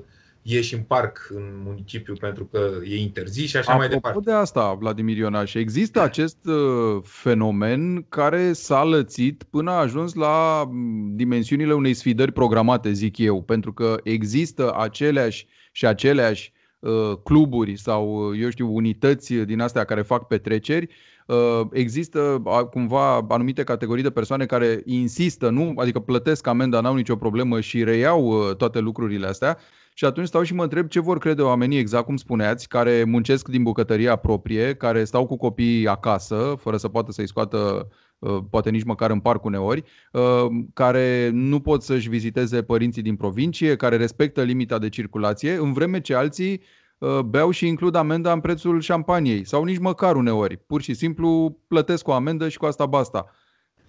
ieși 0.50 0.74
în 0.74 0.82
parc 0.82 1.28
în 1.34 1.62
municipiu 1.64 2.14
pentru 2.14 2.46
că 2.46 2.72
e 2.84 3.02
interzis 3.02 3.50
și 3.50 3.58
așa 3.58 3.72
Apropo 3.72 3.88
mai 3.88 3.90
departe. 3.90 4.30
de 4.30 4.32
asta, 4.32 4.74
Vladimir 4.74 5.18
Ionaș, 5.18 5.54
există 5.54 6.02
acest 6.02 6.46
uh, 6.46 7.02
fenomen 7.04 8.06
care 8.10 8.54
s-a 8.54 8.84
lățit 8.84 9.44
până 9.50 9.72
a 9.72 9.80
ajuns 9.80 10.14
la 10.14 10.64
mm, 10.70 11.16
dimensiunile 11.16 11.74
unei 11.74 11.94
sfidări 11.94 12.32
programate, 12.32 12.92
zic 12.92 13.18
eu, 13.18 13.42
pentru 13.42 13.74
că 13.74 13.98
există 14.04 14.76
aceleași 14.78 15.48
și 15.72 15.86
aceleași 15.86 16.54
uh, 16.80 17.12
cluburi 17.24 17.78
sau, 17.78 18.34
eu 18.36 18.50
știu, 18.50 18.76
unități 18.76 19.34
din 19.34 19.60
astea 19.60 19.84
care 19.84 20.02
fac 20.02 20.28
petreceri 20.28 20.88
uh, 21.28 21.62
există 21.72 22.44
cumva 22.72 23.26
anumite 23.30 23.64
categorii 23.64 24.04
de 24.04 24.12
persoane 24.12 24.46
care 24.46 24.82
insistă, 24.86 25.50
nu? 25.50 25.74
adică 25.76 26.00
plătesc 26.00 26.48
amenda, 26.48 26.82
n-au 26.82 26.96
nicio 26.96 27.16
problemă 27.16 27.60
și 27.60 27.84
reiau 27.84 28.54
toate 28.54 28.80
lucrurile 28.80 29.28
astea 29.28 29.58
și 30.00 30.06
atunci 30.06 30.28
stau 30.28 30.44
și 30.44 30.54
mă 30.54 30.64
întreb 30.64 30.88
ce 30.88 31.00
vor 31.00 31.18
crede 31.18 31.42
oamenii, 31.42 31.78
exact 31.78 32.06
cum 32.06 32.18
spuneați, 32.18 32.68
care 32.68 33.04
muncesc 33.04 33.48
din 33.48 33.64
bucătăria 33.64 34.16
proprie, 34.16 34.76
care 34.76 35.04
stau 35.04 35.26
cu 35.26 35.38
copiii 35.38 35.88
acasă, 35.88 36.56
fără 36.60 36.78
să 36.78 36.88
poată 36.88 37.12
să-i 37.12 37.28
scoată 37.28 37.88
uh, 38.20 38.38
poate 38.50 38.70
nici 38.70 38.84
măcar 38.84 39.10
în 39.10 39.20
parc 39.20 39.44
uneori, 39.44 39.84
uh, 40.12 40.46
care 40.74 41.30
nu 41.34 41.60
pot 41.60 41.84
să-și 41.84 42.10
viziteze 42.10 42.64
părinții 42.64 43.02
din 43.02 43.16
provincie, 43.16 43.76
care 43.76 43.96
respectă 43.96 44.42
limita 44.42 44.78
de 44.78 44.90
circulație, 44.90 45.54
în 45.54 45.74
vreme 45.74 46.02
ce 46.02 46.16
alții 46.16 46.62
uh, 46.98 47.20
beau 47.20 47.50
și 47.50 47.68
includ 47.68 47.96
amenda 47.96 48.32
în 48.32 48.40
prețul 48.40 48.82
șampaniei 48.82 49.46
sau 49.46 49.64
nici 49.64 49.80
măcar 49.80 50.16
uneori. 50.16 50.58
Pur 50.58 50.82
și 50.82 50.94
simplu 50.94 51.58
plătesc 51.68 52.08
o 52.08 52.14
amendă 52.14 52.50
și 52.50 52.58
cu 52.58 52.66
asta 52.66 52.86
basta. 52.86 53.32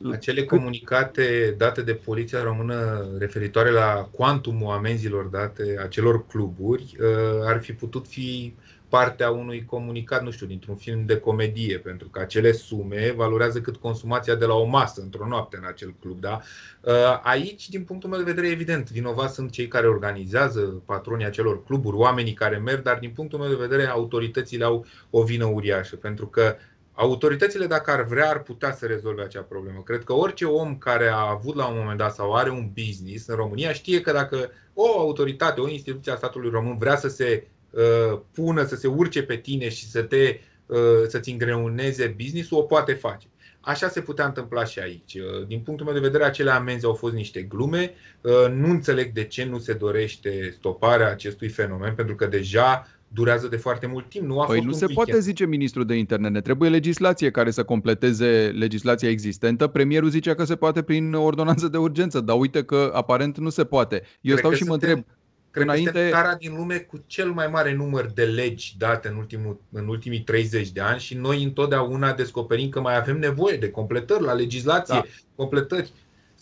Acele 0.09 0.45
comunicate 0.45 1.55
date 1.59 1.83
de 1.83 1.95
Poliția 1.95 2.43
Română 2.43 3.07
referitoare 3.19 3.71
la 3.71 4.09
cuantumul 4.11 4.73
amenzilor 4.73 5.25
date 5.25 5.77
acelor 5.83 6.27
cluburi 6.27 6.97
uh, 7.01 7.07
ar 7.45 7.63
fi 7.63 7.73
putut 7.73 8.07
fi 8.07 8.55
partea 8.89 9.31
unui 9.31 9.65
comunicat, 9.65 10.23
nu 10.23 10.31
știu, 10.31 10.47
dintr-un 10.47 10.77
film 10.77 11.05
de 11.07 11.17
comedie, 11.19 11.79
pentru 11.79 12.09
că 12.09 12.21
acele 12.21 12.53
sume 12.53 13.13
valorează 13.17 13.61
cât 13.61 13.77
consumația 13.77 14.35
de 14.35 14.45
la 14.45 14.55
o 14.55 14.65
masă 14.65 15.01
într-o 15.01 15.27
noapte 15.27 15.57
în 15.57 15.65
acel 15.67 15.95
club. 16.01 16.21
Da? 16.21 16.41
Uh, 16.81 17.21
aici, 17.23 17.69
din 17.69 17.83
punctul 17.83 18.11
meu 18.11 18.19
de 18.19 18.31
vedere, 18.33 18.49
evident, 18.49 18.91
vinovați 18.91 19.35
sunt 19.35 19.51
cei 19.51 19.69
care 19.69 19.87
organizează 19.87 20.83
patronii 20.87 21.27
acelor 21.27 21.65
cluburi, 21.65 21.97
oamenii 21.97 22.33
care 22.33 22.57
merg, 22.57 22.83
dar 22.83 22.99
din 22.99 23.11
punctul 23.11 23.39
meu 23.39 23.49
de 23.49 23.67
vedere, 23.67 23.87
autoritățile 23.87 24.65
au 24.65 24.87
o 25.11 25.23
vină 25.23 25.45
uriașă, 25.45 25.97
pentru 25.97 26.27
că 26.27 26.57
Autoritățile, 26.93 27.67
dacă 27.67 27.91
ar 27.91 28.05
vrea, 28.05 28.29
ar 28.29 28.43
putea 28.43 28.73
să 28.73 28.87
rezolve 28.87 29.23
acea 29.23 29.43
problemă. 29.43 29.83
Cred 29.83 30.05
că 30.05 30.13
orice 30.13 30.45
om 30.45 30.79
care 30.79 31.09
a 31.09 31.31
avut 31.31 31.55
la 31.55 31.67
un 31.67 31.77
moment 31.79 31.99
dat 31.99 32.15
sau 32.15 32.35
are 32.35 32.51
un 32.51 32.71
business 32.75 33.27
în 33.27 33.35
România 33.35 33.73
știe 33.73 34.01
că 34.01 34.13
dacă 34.13 34.51
o 34.75 34.99
autoritate, 34.99 35.61
o 35.61 35.69
instituție 35.69 36.13
a 36.13 36.17
statului 36.17 36.51
român 36.51 36.79
vrea 36.79 36.97
să 36.97 37.09
se 37.09 37.47
uh, 37.71 38.19
pună, 38.33 38.65
să 38.65 38.77
se 38.77 38.87
urce 38.87 39.23
pe 39.23 39.37
tine 39.37 39.69
și 39.69 39.91
să 39.91 40.03
te, 40.03 40.41
uh, 40.67 40.79
să-ți 41.09 41.31
îngreuneze 41.31 42.15
business-ul, 42.17 42.59
o 42.59 42.63
poate 42.63 42.93
face. 42.93 43.27
Așa 43.61 43.89
se 43.89 44.01
putea 44.01 44.27
întâmpla 44.27 44.65
și 44.65 44.79
aici. 44.79 45.15
Uh, 45.15 45.47
din 45.47 45.61
punctul 45.61 45.87
meu 45.87 45.95
de 45.95 46.01
vedere, 46.01 46.25
acele 46.25 46.51
amenzi 46.51 46.85
au 46.85 46.95
fost 46.95 47.15
niște 47.15 47.43
glume. 47.43 47.95
Uh, 48.21 48.33
nu 48.51 48.71
înțeleg 48.71 49.13
de 49.13 49.25
ce 49.25 49.45
nu 49.45 49.59
se 49.59 49.73
dorește 49.73 50.55
stoparea 50.59 51.11
acestui 51.11 51.49
fenomen, 51.49 51.95
pentru 51.95 52.15
că 52.15 52.27
deja 52.27 52.87
durează 53.13 53.49
de 53.49 53.57
foarte 53.57 53.87
mult 53.87 54.09
timp. 54.09 54.27
Nu 54.27 54.41
a 54.41 54.45
păi 54.47 54.55
fost 54.55 54.67
nu 54.67 54.73
un 54.73 54.79
se 54.79 54.85
weekend. 54.85 55.07
poate 55.09 55.21
zice 55.23 55.47
ministrul 55.47 55.87
de 55.87 55.95
interne, 55.95 56.29
ne 56.29 56.41
trebuie 56.41 56.71
legislație 56.71 57.31
care 57.31 57.51
să 57.51 57.63
completeze 57.65 58.53
legislația 58.57 59.09
existentă. 59.09 59.67
Premierul 59.67 60.09
zice 60.09 60.35
că 60.35 60.45
se 60.45 60.57
poate 60.57 60.83
prin 60.83 61.15
ordonanță 61.15 61.69
de 61.69 61.77
urgență, 61.77 62.21
dar 62.21 62.39
uite 62.39 62.65
că 62.65 62.91
aparent 62.95 63.39
nu 63.39 63.49
se 63.49 63.65
poate. 63.65 63.95
Eu 64.21 64.35
Cred 64.35 64.39
stau 64.39 64.51
că 64.51 64.57
și 64.57 64.63
mă 64.63 64.71
suntem- 64.71 64.89
întreb, 64.89 65.15
Cred 65.53 65.65
că 65.65 65.71
Înainte- 65.71 65.91
suntem 65.93 66.11
țara 66.11 66.35
din 66.35 66.55
lume 66.57 66.77
cu 66.77 67.03
cel 67.07 67.31
mai 67.31 67.47
mare 67.47 67.75
număr 67.75 68.11
de 68.15 68.23
legi 68.25 68.75
date 68.79 69.09
în, 69.09 69.17
ultimul, 69.17 69.61
în 69.73 69.89
ultimii 69.89 70.21
30 70.21 70.71
de 70.71 70.81
ani 70.81 71.01
și 71.01 71.15
noi 71.17 71.43
întotdeauna 71.43 72.13
descoperim 72.13 72.69
că 72.69 72.81
mai 72.81 72.97
avem 72.97 73.19
nevoie 73.19 73.57
de 73.57 73.71
completări 73.71 74.23
la 74.23 74.33
legislație, 74.33 74.95
Da. 74.95 75.05
completări. 75.35 75.91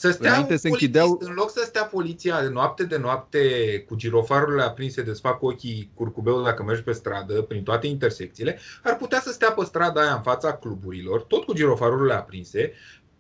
Să 0.01 0.11
stea 0.11 0.31
Înainte 0.31 0.53
un 0.53 0.59
se 0.59 0.69
polițist, 0.69 0.95
închideau- 0.95 1.19
în 1.21 1.35
loc 1.35 1.51
să 1.51 1.63
stea 1.65 1.85
poliția 1.85 2.43
de 2.43 2.49
noapte 2.49 2.85
de 2.85 2.97
noapte 2.97 3.41
cu 3.89 3.95
girofarurile 3.95 4.63
aprinse 4.63 5.03
de 5.03 5.13
fac 5.13 5.43
ochii 5.43 5.91
curcubeu 5.95 6.43
dacă 6.43 6.63
mergi 6.63 6.83
pe 6.83 6.93
stradă, 6.93 7.43
prin 7.43 7.63
toate 7.63 7.87
intersecțiile, 7.87 8.59
ar 8.83 8.97
putea 8.97 9.21
să 9.21 9.31
stea 9.33 9.51
pe 9.53 9.65
strada 9.65 10.01
aia 10.01 10.15
în 10.15 10.23
fața 10.23 10.53
cluburilor, 10.57 11.23
tot 11.23 11.45
cu 11.45 11.53
girofarurile 11.53 12.15
aprinse, 12.15 12.73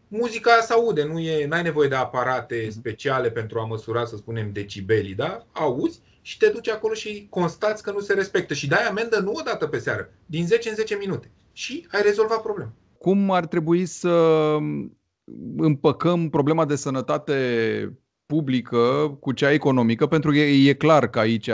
muzica 0.09 0.61
se 0.61 0.73
aude, 0.73 1.05
nu 1.05 1.19
e, 1.19 1.47
n-ai 1.47 1.63
nevoie 1.63 1.89
de 1.89 1.95
aparate 1.95 2.71
speciale 2.71 3.31
pentru 3.31 3.59
a 3.59 3.65
măsura, 3.65 4.05
să 4.05 4.17
spunem, 4.17 4.53
decibelii, 4.53 5.15
da? 5.15 5.47
Auzi 5.53 6.01
și 6.23 6.39
te 6.39 6.49
duci 6.49 6.69
acolo 6.69 6.95
și 6.95 7.27
constați 7.31 7.83
că 7.83 7.91
nu 7.91 8.01
se 8.01 8.15
respectă. 8.15 8.55
Și 8.55 8.69
dai 8.69 8.87
amendă 8.89 9.19
nu 9.19 9.33
o 9.33 9.43
dată 9.45 9.67
pe 9.67 9.79
seară, 9.79 10.13
din 10.27 10.47
10 10.47 10.69
în 10.69 10.75
10 10.75 10.95
minute. 10.97 11.31
Și 11.53 11.87
ai 11.91 12.03
rezolvat 12.03 12.43
problema. 12.43 12.73
cum 12.99 13.31
ar 13.31 13.47
trebui 13.47 13.87
să 13.87 14.11
împăcăm 15.57 16.29
problema 16.29 16.65
de 16.65 16.77
sănătate 16.77 17.35
publică 18.27 19.17
cu 19.21 19.33
cea 19.33 19.53
economică, 19.53 20.07
pentru 20.07 20.31
că 20.31 20.37
e, 20.37 20.69
e 20.69 20.75
clar 20.75 21.09
că 21.11 21.19
aici 21.19 21.51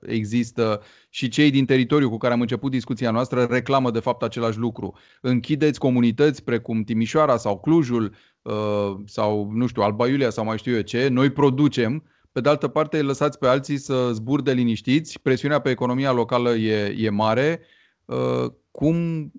există 0.00 0.82
și 1.08 1.28
cei 1.28 1.50
din 1.50 1.64
teritoriu 1.64 2.10
cu 2.10 2.16
care 2.16 2.32
am 2.32 2.40
început 2.40 2.70
discuția 2.70 3.10
noastră 3.10 3.44
reclamă 3.44 3.90
de 3.90 3.98
fapt 4.00 4.22
același 4.22 4.58
lucru. 4.58 4.96
Închideți 5.20 5.78
comunități 5.78 6.44
precum 6.44 6.82
Timișoara 6.82 7.36
sau 7.36 7.60
Clujul 7.60 8.14
uh, 8.42 8.94
sau, 9.04 9.50
nu 9.52 9.66
știu, 9.66 9.82
Alba 9.82 10.08
Iulia 10.08 10.30
sau 10.30 10.44
mai 10.44 10.58
știu 10.58 10.74
eu 10.74 10.80
ce, 10.80 11.08
noi 11.08 11.30
producem, 11.30 12.04
pe 12.32 12.40
de 12.40 12.48
altă 12.48 12.68
parte 12.68 12.96
îi 12.96 13.02
lăsați 13.02 13.38
pe 13.38 13.46
alții 13.46 13.76
să 13.76 14.10
zburde 14.12 14.52
liniștiți, 14.52 15.20
presiunea 15.20 15.58
pe 15.58 15.70
economia 15.70 16.12
locală 16.12 16.50
e, 16.50 16.94
e 16.98 17.10
mare. 17.10 17.60
Uh, 18.08 18.52
Cum, 18.70 19.30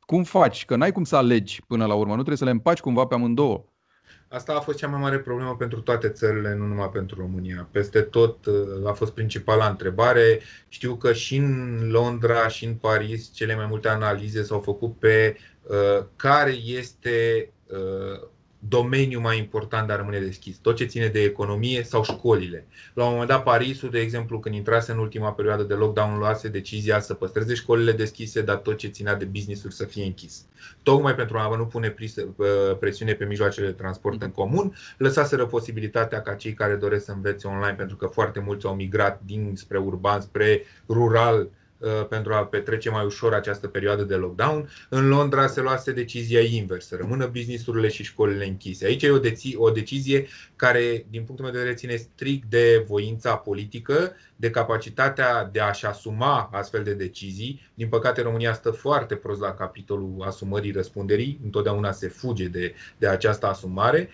cum 0.00 0.24
faci? 0.24 0.64
Că 0.64 0.76
n-ai 0.76 0.92
cum 0.92 1.04
să 1.04 1.16
alegi 1.16 1.62
până 1.66 1.86
la 1.86 1.94
urmă, 1.94 2.10
nu 2.10 2.14
trebuie 2.14 2.36
să 2.36 2.44
le 2.44 2.50
împaci 2.50 2.80
cumva 2.80 3.06
pe 3.06 3.14
amândouă. 3.14 3.64
Asta 4.28 4.54
a 4.54 4.60
fost 4.60 4.78
cea 4.78 4.88
mai 4.88 5.00
mare 5.00 5.18
problemă 5.18 5.56
pentru 5.56 5.80
toate 5.80 6.08
țările, 6.08 6.54
nu 6.54 6.66
numai 6.66 6.90
pentru 6.92 7.20
România. 7.20 7.68
Peste 7.70 8.00
tot 8.00 8.46
uh, 8.46 8.86
a 8.86 8.92
fost 8.92 9.12
principala 9.12 9.68
întrebare. 9.68 10.40
Știu 10.68 10.96
că 10.96 11.12
și 11.12 11.36
în 11.36 11.78
Londra 11.90 12.48
și 12.48 12.64
în 12.64 12.74
Paris 12.74 13.32
cele 13.32 13.54
mai 13.56 13.66
multe 13.66 13.88
analize 13.88 14.42
s-au 14.42 14.60
făcut 14.60 14.98
pe 14.98 15.36
uh, 15.62 16.04
care 16.16 16.50
este 16.50 17.50
uh, 17.66 18.28
domeniul 18.58 19.20
mai 19.20 19.38
important 19.38 19.86
de 19.86 19.92
a 19.92 19.96
rămâne 19.96 20.18
deschis. 20.18 20.56
Tot 20.56 20.76
ce 20.76 20.84
ține 20.84 21.06
de 21.06 21.22
economie 21.22 21.82
sau 21.82 22.04
școlile. 22.04 22.66
La 22.94 23.04
un 23.04 23.10
moment 23.10 23.28
dat, 23.28 23.42
Parisul, 23.42 23.90
de 23.90 23.98
exemplu, 23.98 24.38
când 24.38 24.54
intrase 24.54 24.92
în 24.92 24.98
ultima 24.98 25.32
perioadă 25.32 25.62
de 25.62 25.74
lockdown, 25.74 26.18
luase 26.18 26.48
decizia 26.48 27.00
să 27.00 27.14
păstreze 27.14 27.54
școlile 27.54 27.92
deschise, 27.92 28.42
dar 28.42 28.56
tot 28.56 28.76
ce 28.76 28.88
ținea 28.88 29.14
de 29.14 29.24
business-uri 29.24 29.74
să 29.74 29.84
fie 29.84 30.04
închis. 30.04 30.44
Tocmai 30.82 31.14
pentru 31.14 31.38
a 31.38 31.56
nu 31.56 31.66
pune 31.66 31.90
pris- 31.90 32.24
presiune 32.80 33.12
pe 33.12 33.24
mijloacele 33.24 33.66
de 33.66 33.72
transport 33.72 34.22
în 34.22 34.30
comun, 34.30 34.74
lăsaseră 34.96 35.46
posibilitatea 35.46 36.22
ca 36.22 36.34
cei 36.34 36.52
care 36.52 36.74
doresc 36.74 37.04
să 37.04 37.12
învețe 37.12 37.48
online, 37.48 37.74
pentru 37.74 37.96
că 37.96 38.06
foarte 38.06 38.40
mulți 38.40 38.66
au 38.66 38.74
migrat 38.74 39.20
din 39.24 39.52
spre 39.56 39.78
urban, 39.78 40.20
spre 40.20 40.62
rural, 40.88 41.40
uh, 41.40 41.48
pentru 42.08 42.32
a 42.32 42.44
petrece 42.44 42.90
mai 42.90 43.04
ușor 43.04 43.34
această 43.34 43.68
perioadă 43.68 44.02
de 44.02 44.14
lockdown. 44.14 44.70
În 44.88 45.08
Londra 45.08 45.46
se 45.46 45.60
luase 45.60 45.92
decizia 45.92 46.40
inversă, 46.40 46.96
rămână 46.96 47.26
businessurile 47.26 47.88
și 47.88 48.02
școlile 48.04 48.46
închise. 48.46 48.86
Aici 48.86 49.02
e 49.02 49.10
o, 49.10 49.18
deci- 49.18 49.54
o 49.56 49.70
decizie 49.70 50.26
care, 50.56 51.06
din 51.10 51.22
punctul 51.22 51.44
meu 51.44 51.52
de 51.52 51.58
vedere, 51.58 51.76
ține 51.76 51.96
strict 51.96 52.50
de 52.50 52.84
voința 52.86 53.36
politică, 53.36 54.12
de 54.36 54.50
capacitatea 54.50 55.44
de 55.52 55.60
a-și 55.60 55.86
asuma 55.86 56.50
astfel 56.52 56.82
de 56.82 56.94
decizii. 56.94 57.70
Din 57.74 57.88
păcate, 57.88 58.22
România 58.22 58.52
stă 58.52 58.70
foarte 58.70 59.14
prost 59.14 59.40
la 59.40 59.54
capitolul 59.54 60.22
asumării 60.24 60.72
răspunderii, 60.72 61.40
întotdeauna 61.44 61.92
se 61.92 62.08
fuge 62.08 62.46
de, 62.46 62.74
de 62.98 63.06
această 63.06 63.46
asumare. 63.46 64.08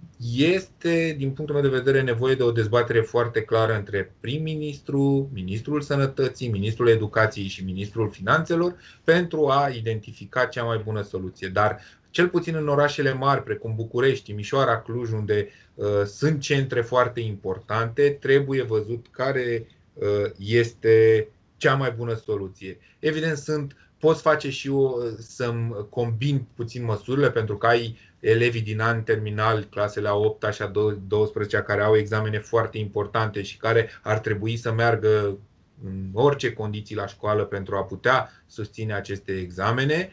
Uh, 0.00 0.08
Este, 0.36 1.14
din 1.18 1.30
punctul 1.30 1.60
meu 1.60 1.70
de 1.70 1.76
vedere, 1.76 2.02
nevoie 2.02 2.34
de 2.34 2.42
o 2.42 2.50
dezbatere 2.50 3.00
foarte 3.00 3.42
clară 3.42 3.76
între 3.76 4.14
prim-ministru, 4.20 5.30
ministrul 5.32 5.80
sănătății, 5.80 6.48
ministrul 6.48 6.88
educației 6.88 7.46
și 7.46 7.64
ministrul 7.64 8.10
finanțelor 8.10 8.74
pentru 9.04 9.48
a 9.48 9.68
identifica 9.68 10.44
cea 10.44 10.62
mai 10.62 10.80
bună 10.84 11.02
soluție. 11.02 11.48
Dar 11.48 11.80
cel 12.10 12.28
puțin 12.28 12.54
în 12.54 12.68
orașele 12.68 13.12
mari, 13.12 13.42
precum 13.42 13.74
București, 13.74 14.24
Timișoara, 14.24 14.80
Cluj, 14.80 15.12
unde 15.12 15.48
uh, 15.74 15.86
sunt 16.04 16.40
centre 16.40 16.80
foarte 16.80 17.20
importante, 17.20 18.16
trebuie 18.20 18.62
văzut 18.62 19.06
care 19.10 19.66
uh, 19.92 20.06
este 20.38 21.28
cea 21.56 21.74
mai 21.74 21.90
bună 21.90 22.14
soluție. 22.14 22.78
Evident, 22.98 23.36
sunt 23.36 23.76
poți 23.98 24.22
face 24.22 24.50
și 24.50 24.66
eu 24.66 25.02
să-mi 25.18 25.86
combin 25.90 26.46
puțin 26.54 26.84
măsurile 26.84 27.30
pentru 27.30 27.56
că 27.56 27.66
ai 27.66 27.96
elevii 28.20 28.60
din 28.60 28.80
an 28.80 29.02
terminal, 29.02 29.64
clasele 29.70 30.08
a 30.08 30.14
8 30.14 30.52
și 30.52 30.62
a 30.62 30.72
12 31.08 31.58
care 31.58 31.82
au 31.82 31.96
examene 31.96 32.38
foarte 32.38 32.78
importante 32.78 33.42
și 33.42 33.56
care 33.56 33.88
ar 34.02 34.18
trebui 34.18 34.56
să 34.56 34.72
meargă 34.72 35.38
în 35.84 36.08
orice 36.12 36.52
condiții 36.52 36.96
la 36.96 37.06
școală 37.06 37.44
pentru 37.44 37.76
a 37.76 37.84
putea 37.84 38.30
susține 38.46 38.94
aceste 38.94 39.32
examene, 39.32 40.10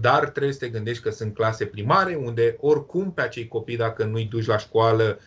dar 0.00 0.28
trebuie 0.28 0.52
să 0.52 0.58
te 0.58 0.68
gândești 0.68 1.02
că 1.02 1.10
sunt 1.10 1.34
clase 1.34 1.64
primare 1.64 2.14
unde 2.14 2.56
oricum 2.60 3.12
pe 3.12 3.20
acei 3.20 3.48
copii 3.48 3.76
dacă 3.76 4.04
nu-i 4.04 4.24
duci 4.24 4.46
la 4.46 4.58
școală, 4.58 5.18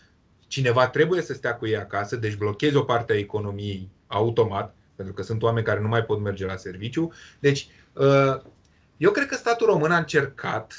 cineva 0.48 0.88
trebuie 0.88 1.22
să 1.22 1.34
stea 1.34 1.56
cu 1.56 1.68
ei 1.68 1.78
acasă, 1.78 2.16
deci 2.16 2.36
blochezi 2.36 2.76
o 2.76 2.82
parte 2.82 3.14
a 3.14 3.18
economiei 3.18 3.90
automat, 4.08 4.76
pentru 4.96 5.14
că 5.14 5.22
sunt 5.22 5.44
oameni 5.44 5.66
care 5.66 5.80
nu 5.80 5.88
mai 5.88 6.04
pot 6.04 6.20
merge 6.20 6.46
la 6.46 6.56
serviciu. 6.56 7.14
Deci, 7.40 7.68
eu 9.00 9.12
cred 9.12 9.28
că 9.28 9.36
statul 9.36 9.68
român 9.68 9.92
a 9.92 9.98
încercat, 9.98 10.74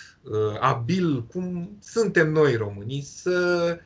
abil 0.61 1.25
cum 1.25 1.77
suntem 1.83 2.31
noi 2.33 2.57
românii, 2.57 3.03
să 3.03 3.79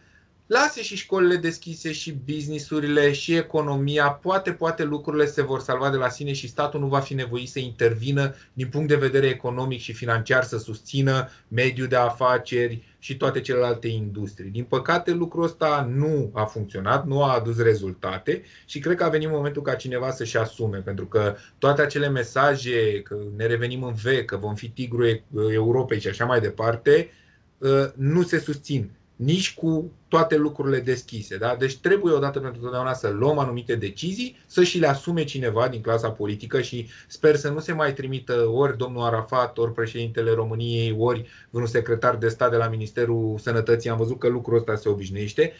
lase 0.54 0.82
și 0.82 0.96
școlile 0.96 1.36
deschise 1.36 1.92
și 1.92 2.12
businessurile 2.24 3.12
și 3.12 3.36
economia. 3.36 4.08
Poate, 4.08 4.52
poate 4.52 4.84
lucrurile 4.84 5.26
se 5.26 5.42
vor 5.42 5.60
salva 5.60 5.90
de 5.90 5.96
la 5.96 6.08
sine 6.08 6.32
și 6.32 6.48
statul 6.48 6.80
nu 6.80 6.86
va 6.86 7.00
fi 7.00 7.14
nevoit 7.14 7.48
să 7.48 7.58
intervină 7.58 8.34
din 8.52 8.68
punct 8.68 8.88
de 8.88 8.96
vedere 8.96 9.26
economic 9.26 9.80
și 9.80 9.92
financiar 9.92 10.44
să 10.44 10.58
susțină 10.58 11.28
mediul 11.48 11.86
de 11.86 11.96
afaceri 11.96 12.82
și 12.98 13.16
toate 13.16 13.40
celelalte 13.40 13.88
industrii. 13.88 14.50
Din 14.50 14.64
păcate, 14.64 15.10
lucrul 15.10 15.44
ăsta 15.44 15.90
nu 15.94 16.30
a 16.32 16.44
funcționat, 16.44 17.06
nu 17.06 17.22
a 17.22 17.34
adus 17.34 17.58
rezultate 17.58 18.42
și 18.66 18.78
cred 18.78 18.96
că 18.96 19.04
a 19.04 19.08
venit 19.08 19.30
momentul 19.30 19.62
ca 19.62 19.74
cineva 19.74 20.10
să-și 20.10 20.36
asume, 20.36 20.78
pentru 20.78 21.06
că 21.06 21.36
toate 21.58 21.82
acele 21.82 22.08
mesaje 22.08 23.02
că 23.02 23.16
ne 23.36 23.46
revenim 23.46 23.82
în 23.82 23.94
vechi, 23.94 24.24
că 24.24 24.36
vom 24.36 24.54
fi 24.54 24.68
tigrul 24.68 25.22
Europei 25.52 26.00
și 26.00 26.08
așa 26.08 26.24
mai 26.24 26.40
departe, 26.40 27.10
nu 27.94 28.22
se 28.22 28.38
susțin 28.38 28.90
nici 29.16 29.54
cu 29.54 29.92
toate 30.08 30.36
lucrurile 30.36 30.80
deschise. 30.80 31.36
Da? 31.36 31.56
Deci 31.58 31.78
trebuie 31.78 32.14
odată 32.14 32.40
pentru 32.40 32.60
totdeauna 32.60 32.92
să 32.92 33.08
luăm 33.08 33.38
anumite 33.38 33.74
decizii, 33.74 34.36
să 34.46 34.62
și 34.62 34.78
le 34.78 34.86
asume 34.86 35.24
cineva 35.24 35.68
din 35.68 35.80
clasa 35.80 36.10
politică 36.10 36.60
și 36.60 36.88
sper 37.06 37.36
să 37.36 37.50
nu 37.50 37.58
se 37.58 37.72
mai 37.72 37.92
trimită 37.92 38.46
ori 38.46 38.76
domnul 38.76 39.02
Arafat, 39.02 39.58
ori 39.58 39.72
președintele 39.72 40.30
României, 40.30 40.96
ori 40.98 41.28
un 41.50 41.66
secretar 41.66 42.16
de 42.16 42.28
stat 42.28 42.50
de 42.50 42.56
la 42.56 42.68
Ministerul 42.68 43.38
Sănătății. 43.38 43.90
Am 43.90 43.96
văzut 43.96 44.18
că 44.18 44.28
lucrul 44.28 44.58
ăsta 44.58 44.76
se 44.76 44.88
obișnuiește. 44.88 45.52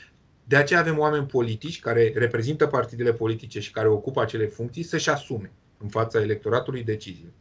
De 0.44 0.56
aceea 0.56 0.80
avem 0.80 0.98
oameni 0.98 1.26
politici 1.26 1.80
care 1.80 2.12
reprezintă 2.16 2.66
partidele 2.66 3.12
politice 3.12 3.60
și 3.60 3.70
care 3.70 3.88
ocupă 3.88 4.20
acele 4.20 4.46
funcții 4.46 4.82
să-și 4.82 5.10
asume 5.10 5.52
în 5.78 5.88
fața 5.88 6.20
electoratului 6.20 6.82
deciziile. 6.82 7.32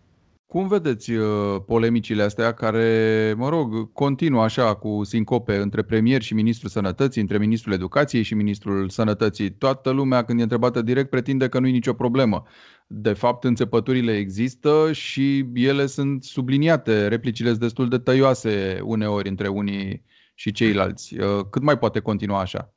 Cum 0.54 0.68
vedeți 0.68 1.12
uh, 1.12 1.62
polemicile 1.66 2.24
astea 2.24 2.54
care, 2.54 3.34
mă 3.38 3.50
rog, 3.50 3.92
continuă 3.94 4.44
așa 4.44 4.76
cu 4.76 5.04
sincope 5.04 5.56
între 5.56 5.84
premier 5.84 6.22
și 6.22 6.34
ministrul 6.34 6.70
sănătății, 6.70 7.22
între 7.22 7.38
ministrul 7.38 7.74
educației 7.74 8.24
și 8.24 8.34
ministrul 8.34 8.90
sănătății? 8.90 9.52
Toată 9.52 9.90
lumea, 9.90 10.24
când 10.24 10.40
e 10.40 10.42
întrebată 10.42 10.82
direct, 10.82 11.10
pretinde 11.10 11.50
că 11.50 11.60
nu 11.60 11.68
e 11.68 11.72
nicio 11.72 11.94
problemă. 11.94 12.44
De 12.88 13.14
fapt, 13.14 13.44
înțepăturile 13.44 14.16
există 14.18 14.92
și 14.92 15.46
ele 15.54 15.86
sunt 15.86 16.24
subliniate. 16.24 17.08
Replicile 17.08 17.50
sunt 17.50 17.62
destul 17.62 17.90
de 17.90 17.98
tăioase 17.98 18.80
uneori 18.84 19.30
între 19.30 19.48
unii 19.48 20.04
și 20.34 20.52
ceilalți. 20.52 21.20
Uh, 21.20 21.46
cât 21.50 21.62
mai 21.62 21.78
poate 21.78 22.00
continua 22.00 22.40
așa? 22.40 22.74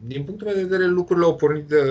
Din 0.00 0.24
punctul 0.24 0.46
meu 0.46 0.56
de 0.56 0.62
vedere, 0.62 0.86
lucrurile 0.86 1.26
au 1.26 1.36
pornit 1.36 1.64
de 1.68 1.82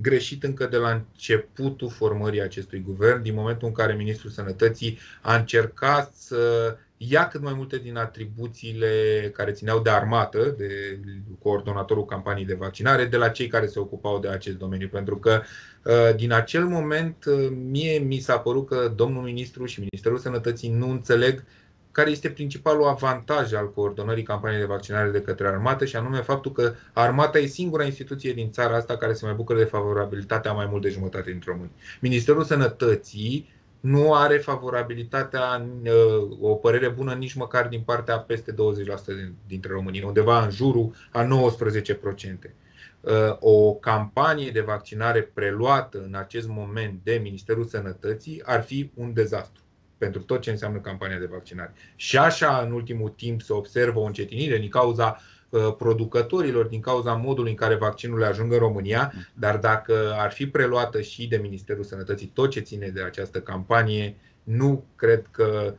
greșit 0.00 0.44
încă 0.44 0.66
de 0.66 0.76
la 0.76 0.90
începutul 0.90 1.90
formării 1.90 2.42
acestui 2.42 2.82
guvern, 2.86 3.22
din 3.22 3.34
momentul 3.34 3.68
în 3.68 3.74
care 3.74 3.94
Ministrul 3.94 4.30
Sănătății 4.30 4.98
a 5.22 5.36
încercat 5.36 6.12
să 6.14 6.76
ia 6.96 7.28
cât 7.28 7.42
mai 7.42 7.52
multe 7.56 7.76
din 7.76 7.96
atribuțiile 7.96 8.88
care 9.34 9.52
țineau 9.52 9.80
de 9.80 9.90
armată, 9.90 10.54
de 10.58 10.98
coordonatorul 11.42 12.04
campaniei 12.04 12.46
de 12.46 12.54
vaccinare, 12.54 13.04
de 13.04 13.16
la 13.16 13.28
cei 13.28 13.46
care 13.46 13.66
se 13.66 13.78
ocupau 13.78 14.18
de 14.18 14.28
acest 14.28 14.56
domeniu. 14.56 14.88
Pentru 14.88 15.18
că 15.18 15.42
uh, 15.84 16.14
din 16.16 16.32
acel 16.32 16.64
moment 16.64 17.24
uh, 17.24 17.48
mie 17.50 17.98
mi 17.98 18.18
s-a 18.18 18.38
părut 18.38 18.66
că 18.66 18.92
domnul 18.96 19.22
ministru 19.22 19.64
și 19.64 19.80
Ministerul 19.80 20.18
Sănătății 20.18 20.70
nu 20.70 20.90
înțeleg 20.90 21.44
care 21.92 22.10
este 22.10 22.30
principalul 22.30 22.84
avantaj 22.84 23.52
al 23.52 23.72
coordonării 23.72 24.22
campaniei 24.22 24.60
de 24.60 24.66
vaccinare 24.66 25.10
de 25.10 25.20
către 25.20 25.46
armată 25.46 25.84
și 25.84 25.96
anume 25.96 26.20
faptul 26.20 26.52
că 26.52 26.74
armata 26.92 27.38
e 27.38 27.46
singura 27.46 27.84
instituție 27.84 28.32
din 28.32 28.50
țara 28.50 28.76
asta 28.76 28.96
care 28.96 29.12
se 29.12 29.24
mai 29.24 29.34
bucură 29.34 29.58
de 29.58 29.64
favorabilitatea 29.64 30.52
mai 30.52 30.66
mult 30.70 30.82
de 30.82 30.88
jumătate 30.88 31.30
dintre 31.30 31.50
români. 31.52 31.72
Ministerul 32.00 32.44
Sănătății 32.44 33.56
nu 33.80 34.14
are 34.14 34.38
favorabilitatea, 34.38 35.66
uh, 35.82 36.38
o 36.40 36.54
părere 36.54 36.88
bună 36.88 37.14
nici 37.14 37.34
măcar 37.34 37.68
din 37.68 37.80
partea 37.80 38.18
peste 38.18 38.52
20% 38.52 38.54
dintre 39.46 39.72
români, 39.72 40.02
undeva 40.02 40.44
în 40.44 40.50
jurul 40.50 40.94
a 41.12 41.22
19%. 41.22 42.54
Uh, 43.00 43.36
o 43.40 43.74
campanie 43.74 44.50
de 44.50 44.60
vaccinare 44.60 45.22
preluată 45.22 46.02
în 46.06 46.14
acest 46.14 46.48
moment 46.48 47.00
de 47.02 47.20
Ministerul 47.22 47.64
Sănătății 47.64 48.42
ar 48.44 48.62
fi 48.62 48.90
un 48.94 49.12
dezastru 49.12 49.62
pentru 49.98 50.22
tot 50.22 50.40
ce 50.40 50.50
înseamnă 50.50 50.78
campania 50.78 51.18
de 51.18 51.28
vaccinare. 51.30 51.72
Și 51.96 52.18
așa, 52.18 52.62
în 52.66 52.72
ultimul 52.72 53.08
timp, 53.08 53.42
se 53.42 53.52
observă 53.52 53.98
o 53.98 54.04
încetinire 54.04 54.58
din 54.58 54.68
cauza 54.68 55.20
uh, 55.48 55.74
producătorilor, 55.78 56.66
din 56.66 56.80
cauza 56.80 57.12
modului 57.12 57.50
în 57.50 57.56
care 57.56 57.74
vaccinurile 57.74 58.26
ajung 58.26 58.52
în 58.52 58.58
România, 58.58 59.12
dar 59.34 59.56
dacă 59.56 60.14
ar 60.18 60.30
fi 60.30 60.46
preluată 60.46 61.00
și 61.00 61.28
de 61.28 61.36
Ministerul 61.36 61.84
Sănătății 61.84 62.26
tot 62.26 62.50
ce 62.50 62.60
ține 62.60 62.88
de 62.88 63.02
această 63.02 63.40
campanie, 63.40 64.16
nu 64.42 64.84
cred 64.96 65.26
că 65.30 65.74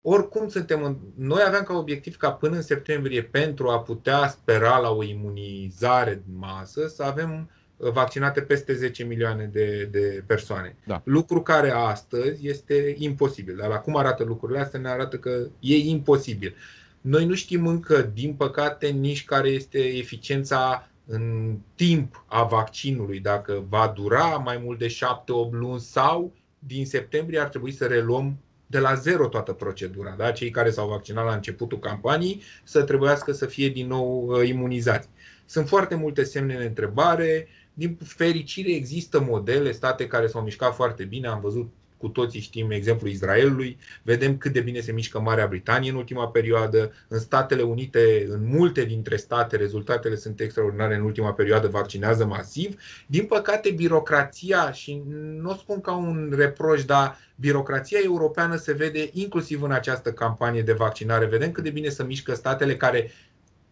oricum 0.00 0.48
suntem 0.48 0.82
în... 0.84 0.96
Noi 1.16 1.42
aveam 1.46 1.62
ca 1.62 1.74
obiectiv 1.74 2.16
ca 2.16 2.32
până 2.32 2.56
în 2.56 2.62
septembrie, 2.62 3.22
pentru 3.22 3.68
a 3.68 3.80
putea 3.80 4.28
spera 4.28 4.78
la 4.78 4.90
o 4.90 5.02
imunizare 5.02 6.12
în 6.12 6.38
masă, 6.38 6.86
să 6.86 7.02
avem 7.02 7.50
vaccinate 7.90 8.40
peste 8.40 8.74
10 8.74 9.04
milioane 9.04 9.50
de, 9.52 9.88
de 9.90 10.22
persoane. 10.26 10.76
Da. 10.86 11.02
Lucru 11.04 11.42
care 11.42 11.70
astăzi 11.70 12.48
este 12.48 12.94
imposibil. 12.98 13.56
Dar 13.56 13.68
la 13.68 13.78
cum 13.78 13.96
arată 13.96 14.24
lucrurile 14.24 14.58
astea 14.58 14.80
ne 14.80 14.88
arată 14.88 15.16
că 15.16 15.46
e 15.60 15.76
imposibil. 15.76 16.54
Noi 17.00 17.24
nu 17.24 17.34
știm 17.34 17.66
încă, 17.66 18.10
din 18.14 18.34
păcate, 18.34 18.86
nici 18.86 19.24
care 19.24 19.48
este 19.48 19.78
eficiența 19.78 20.88
în 21.06 21.56
timp 21.74 22.24
a 22.26 22.42
vaccinului, 22.42 23.20
dacă 23.20 23.64
va 23.68 23.92
dura 23.96 24.26
mai 24.26 24.60
mult 24.64 24.78
de 24.78 24.86
7-8 24.86 25.50
luni 25.50 25.80
sau 25.80 26.32
din 26.58 26.86
septembrie 26.86 27.38
ar 27.38 27.48
trebui 27.48 27.72
să 27.72 27.86
reluăm 27.86 28.36
de 28.66 28.78
la 28.78 28.94
zero 28.94 29.28
toată 29.28 29.52
procedura. 29.52 30.14
Da? 30.18 30.30
Cei 30.30 30.50
care 30.50 30.70
s-au 30.70 30.88
vaccinat 30.88 31.24
la 31.24 31.34
începutul 31.34 31.78
campaniei 31.78 32.42
să 32.64 32.82
trebuiască 32.82 33.32
să 33.32 33.46
fie 33.46 33.68
din 33.68 33.86
nou 33.86 34.26
uh, 34.26 34.48
imunizați. 34.48 35.08
Sunt 35.46 35.68
foarte 35.68 35.94
multe 35.94 36.22
semne 36.22 36.56
de 36.56 36.64
întrebare. 36.64 37.48
Din 37.74 37.98
fericire 38.04 38.72
există 38.72 39.20
modele, 39.20 39.72
state 39.72 40.06
care 40.06 40.26
s-au 40.26 40.42
mișcat 40.42 40.74
foarte 40.74 41.04
bine, 41.04 41.26
am 41.26 41.40
văzut 41.40 41.72
cu 42.02 42.08
toții 42.08 42.40
știm 42.40 42.70
exemplul 42.70 43.10
Israelului, 43.10 43.78
vedem 44.02 44.36
cât 44.36 44.52
de 44.52 44.60
bine 44.60 44.80
se 44.80 44.92
mișcă 44.92 45.20
Marea 45.20 45.46
Britanie 45.46 45.90
în 45.90 45.96
ultima 45.96 46.28
perioadă, 46.28 46.92
în 47.08 47.18
Statele 47.18 47.62
Unite, 47.62 48.26
în 48.28 48.46
multe 48.46 48.84
dintre 48.84 49.16
state, 49.16 49.56
rezultatele 49.56 50.16
sunt 50.16 50.40
extraordinare 50.40 50.94
în 50.94 51.02
ultima 51.02 51.32
perioadă, 51.32 51.68
vaccinează 51.68 52.24
masiv. 52.24 52.80
Din 53.06 53.24
păcate, 53.24 53.70
birocrația, 53.70 54.72
și 54.72 55.02
nu 55.40 55.50
o 55.50 55.54
spun 55.54 55.80
ca 55.80 55.92
un 55.92 56.32
reproș, 56.36 56.84
dar 56.84 57.16
birocrația 57.36 57.98
europeană 58.04 58.56
se 58.56 58.72
vede 58.72 59.10
inclusiv 59.12 59.62
în 59.62 59.72
această 59.72 60.12
campanie 60.12 60.62
de 60.62 60.72
vaccinare. 60.72 61.26
Vedem 61.26 61.52
cât 61.52 61.64
de 61.64 61.70
bine 61.70 61.88
se 61.88 62.04
mișcă 62.04 62.34
statele 62.34 62.76
care 62.76 63.10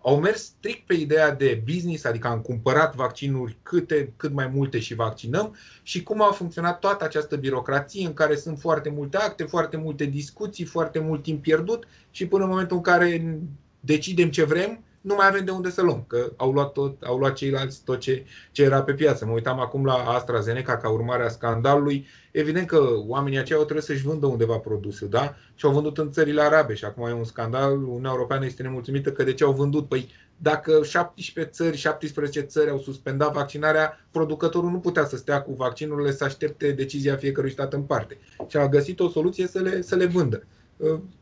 au 0.02 0.20
mers 0.20 0.42
strict 0.42 0.86
pe 0.86 0.94
ideea 0.94 1.34
de 1.34 1.62
business, 1.64 2.04
adică 2.04 2.28
am 2.28 2.40
cumpărat 2.40 2.94
vaccinuri 2.94 3.56
câte, 3.62 4.12
cât 4.16 4.32
mai 4.32 4.46
multe 4.46 4.78
și 4.78 4.94
vaccinăm. 4.94 5.56
Și 5.82 6.02
cum 6.02 6.22
a 6.22 6.30
funcționat 6.32 6.78
toată 6.78 7.04
această 7.04 7.36
birocrație 7.36 8.06
în 8.06 8.14
care 8.14 8.36
sunt 8.36 8.58
foarte 8.58 8.90
multe 8.90 9.16
acte, 9.16 9.44
foarte 9.44 9.76
multe 9.76 10.04
discuții, 10.04 10.64
foarte 10.64 10.98
mult 10.98 11.22
timp 11.22 11.42
pierdut 11.42 11.86
și 12.10 12.26
până 12.26 12.44
în 12.44 12.50
momentul 12.50 12.76
în 12.76 12.82
care 12.82 13.38
decidem 13.80 14.30
ce 14.30 14.44
vrem, 14.44 14.84
nu 15.00 15.14
mai 15.14 15.26
avem 15.26 15.44
de 15.44 15.50
unde 15.50 15.70
să 15.70 15.82
luăm, 15.82 16.04
că 16.06 16.32
au 16.36 16.52
luat, 16.52 16.72
tot, 16.72 17.02
au 17.02 17.18
luat 17.18 17.34
ceilalți 17.34 17.82
tot 17.84 17.98
ce, 17.98 18.24
ce 18.52 18.62
era 18.62 18.82
pe 18.82 18.92
piață. 18.92 19.26
Mă 19.26 19.32
uitam 19.32 19.60
acum 19.60 19.84
la 19.84 19.94
AstraZeneca 19.94 20.76
ca 20.76 20.88
urmare 20.88 21.24
a 21.24 21.28
scandalului. 21.28 22.06
Evident 22.30 22.66
că 22.66 22.88
oamenii 23.06 23.38
aceia 23.38 23.58
au 23.58 23.64
trebuit 23.64 23.86
să-și 23.86 24.02
vândă 24.02 24.26
undeva 24.26 24.56
produsul, 24.56 25.08
da? 25.08 25.34
Și 25.54 25.64
au 25.64 25.72
vândut 25.72 25.98
în 25.98 26.10
țările 26.10 26.42
arabe 26.42 26.74
și 26.74 26.84
acum 26.84 27.06
e 27.06 27.12
un 27.12 27.24
scandal. 27.24 27.72
Uniunea 27.72 28.10
Europeană 28.10 28.44
este 28.44 28.62
nemulțumită 28.62 29.12
că 29.12 29.24
de 29.24 29.34
ce 29.34 29.44
au 29.44 29.52
vândut? 29.52 29.88
Păi 29.88 30.08
dacă 30.36 30.82
17 30.82 31.54
țări, 31.54 31.76
17 31.76 32.40
țări 32.40 32.70
au 32.70 32.78
suspendat 32.78 33.32
vaccinarea, 33.32 34.06
producătorul 34.10 34.70
nu 34.70 34.78
putea 34.78 35.04
să 35.04 35.16
stea 35.16 35.42
cu 35.42 35.52
vaccinurile 35.52 36.12
să 36.12 36.24
aștepte 36.24 36.72
decizia 36.72 37.16
fiecărui 37.16 37.50
stat 37.50 37.72
în 37.72 37.82
parte. 37.82 38.18
Și 38.48 38.56
a 38.56 38.68
găsit 38.68 39.00
o 39.00 39.08
soluție 39.08 39.46
să 39.46 39.58
le, 39.58 39.82
să 39.82 39.94
le 39.94 40.06
vândă. 40.06 40.42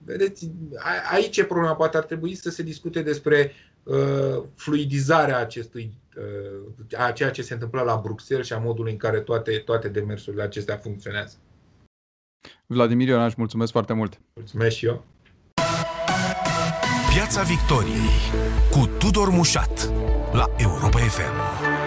Vedeți, 0.04 0.50
aici 1.12 1.36
e 1.36 1.44
problema. 1.44 1.74
Poate 1.74 1.96
ar 1.96 2.04
trebui 2.04 2.34
să 2.34 2.50
se 2.50 2.62
discute 2.62 3.02
despre 3.02 3.52
uh, 3.52 3.67
fluidizarea 4.54 5.38
acestui, 5.38 5.96
uh, 6.16 6.98
a 6.98 7.12
ceea 7.12 7.30
ce 7.30 7.42
se 7.42 7.52
întâmplă 7.52 7.80
la 7.80 8.00
Bruxelles 8.02 8.46
și 8.46 8.52
a 8.52 8.58
modului 8.58 8.92
în 8.92 8.98
care 8.98 9.20
toate, 9.20 9.58
toate 9.58 9.88
demersurile 9.88 10.42
acestea 10.42 10.76
funcționează. 10.76 11.36
Vladimir 12.66 13.08
Ionaș, 13.08 13.34
mulțumesc 13.34 13.72
foarte 13.72 13.92
mult! 13.92 14.20
Mulțumesc 14.34 14.76
și 14.76 14.86
eu! 14.86 15.04
Piața 17.14 17.42
Victoriei 17.42 18.18
cu 18.70 18.86
Tudor 18.98 19.28
Mușat 19.28 19.92
la 20.32 20.50
Europa 20.56 20.98
FM. 20.98 21.77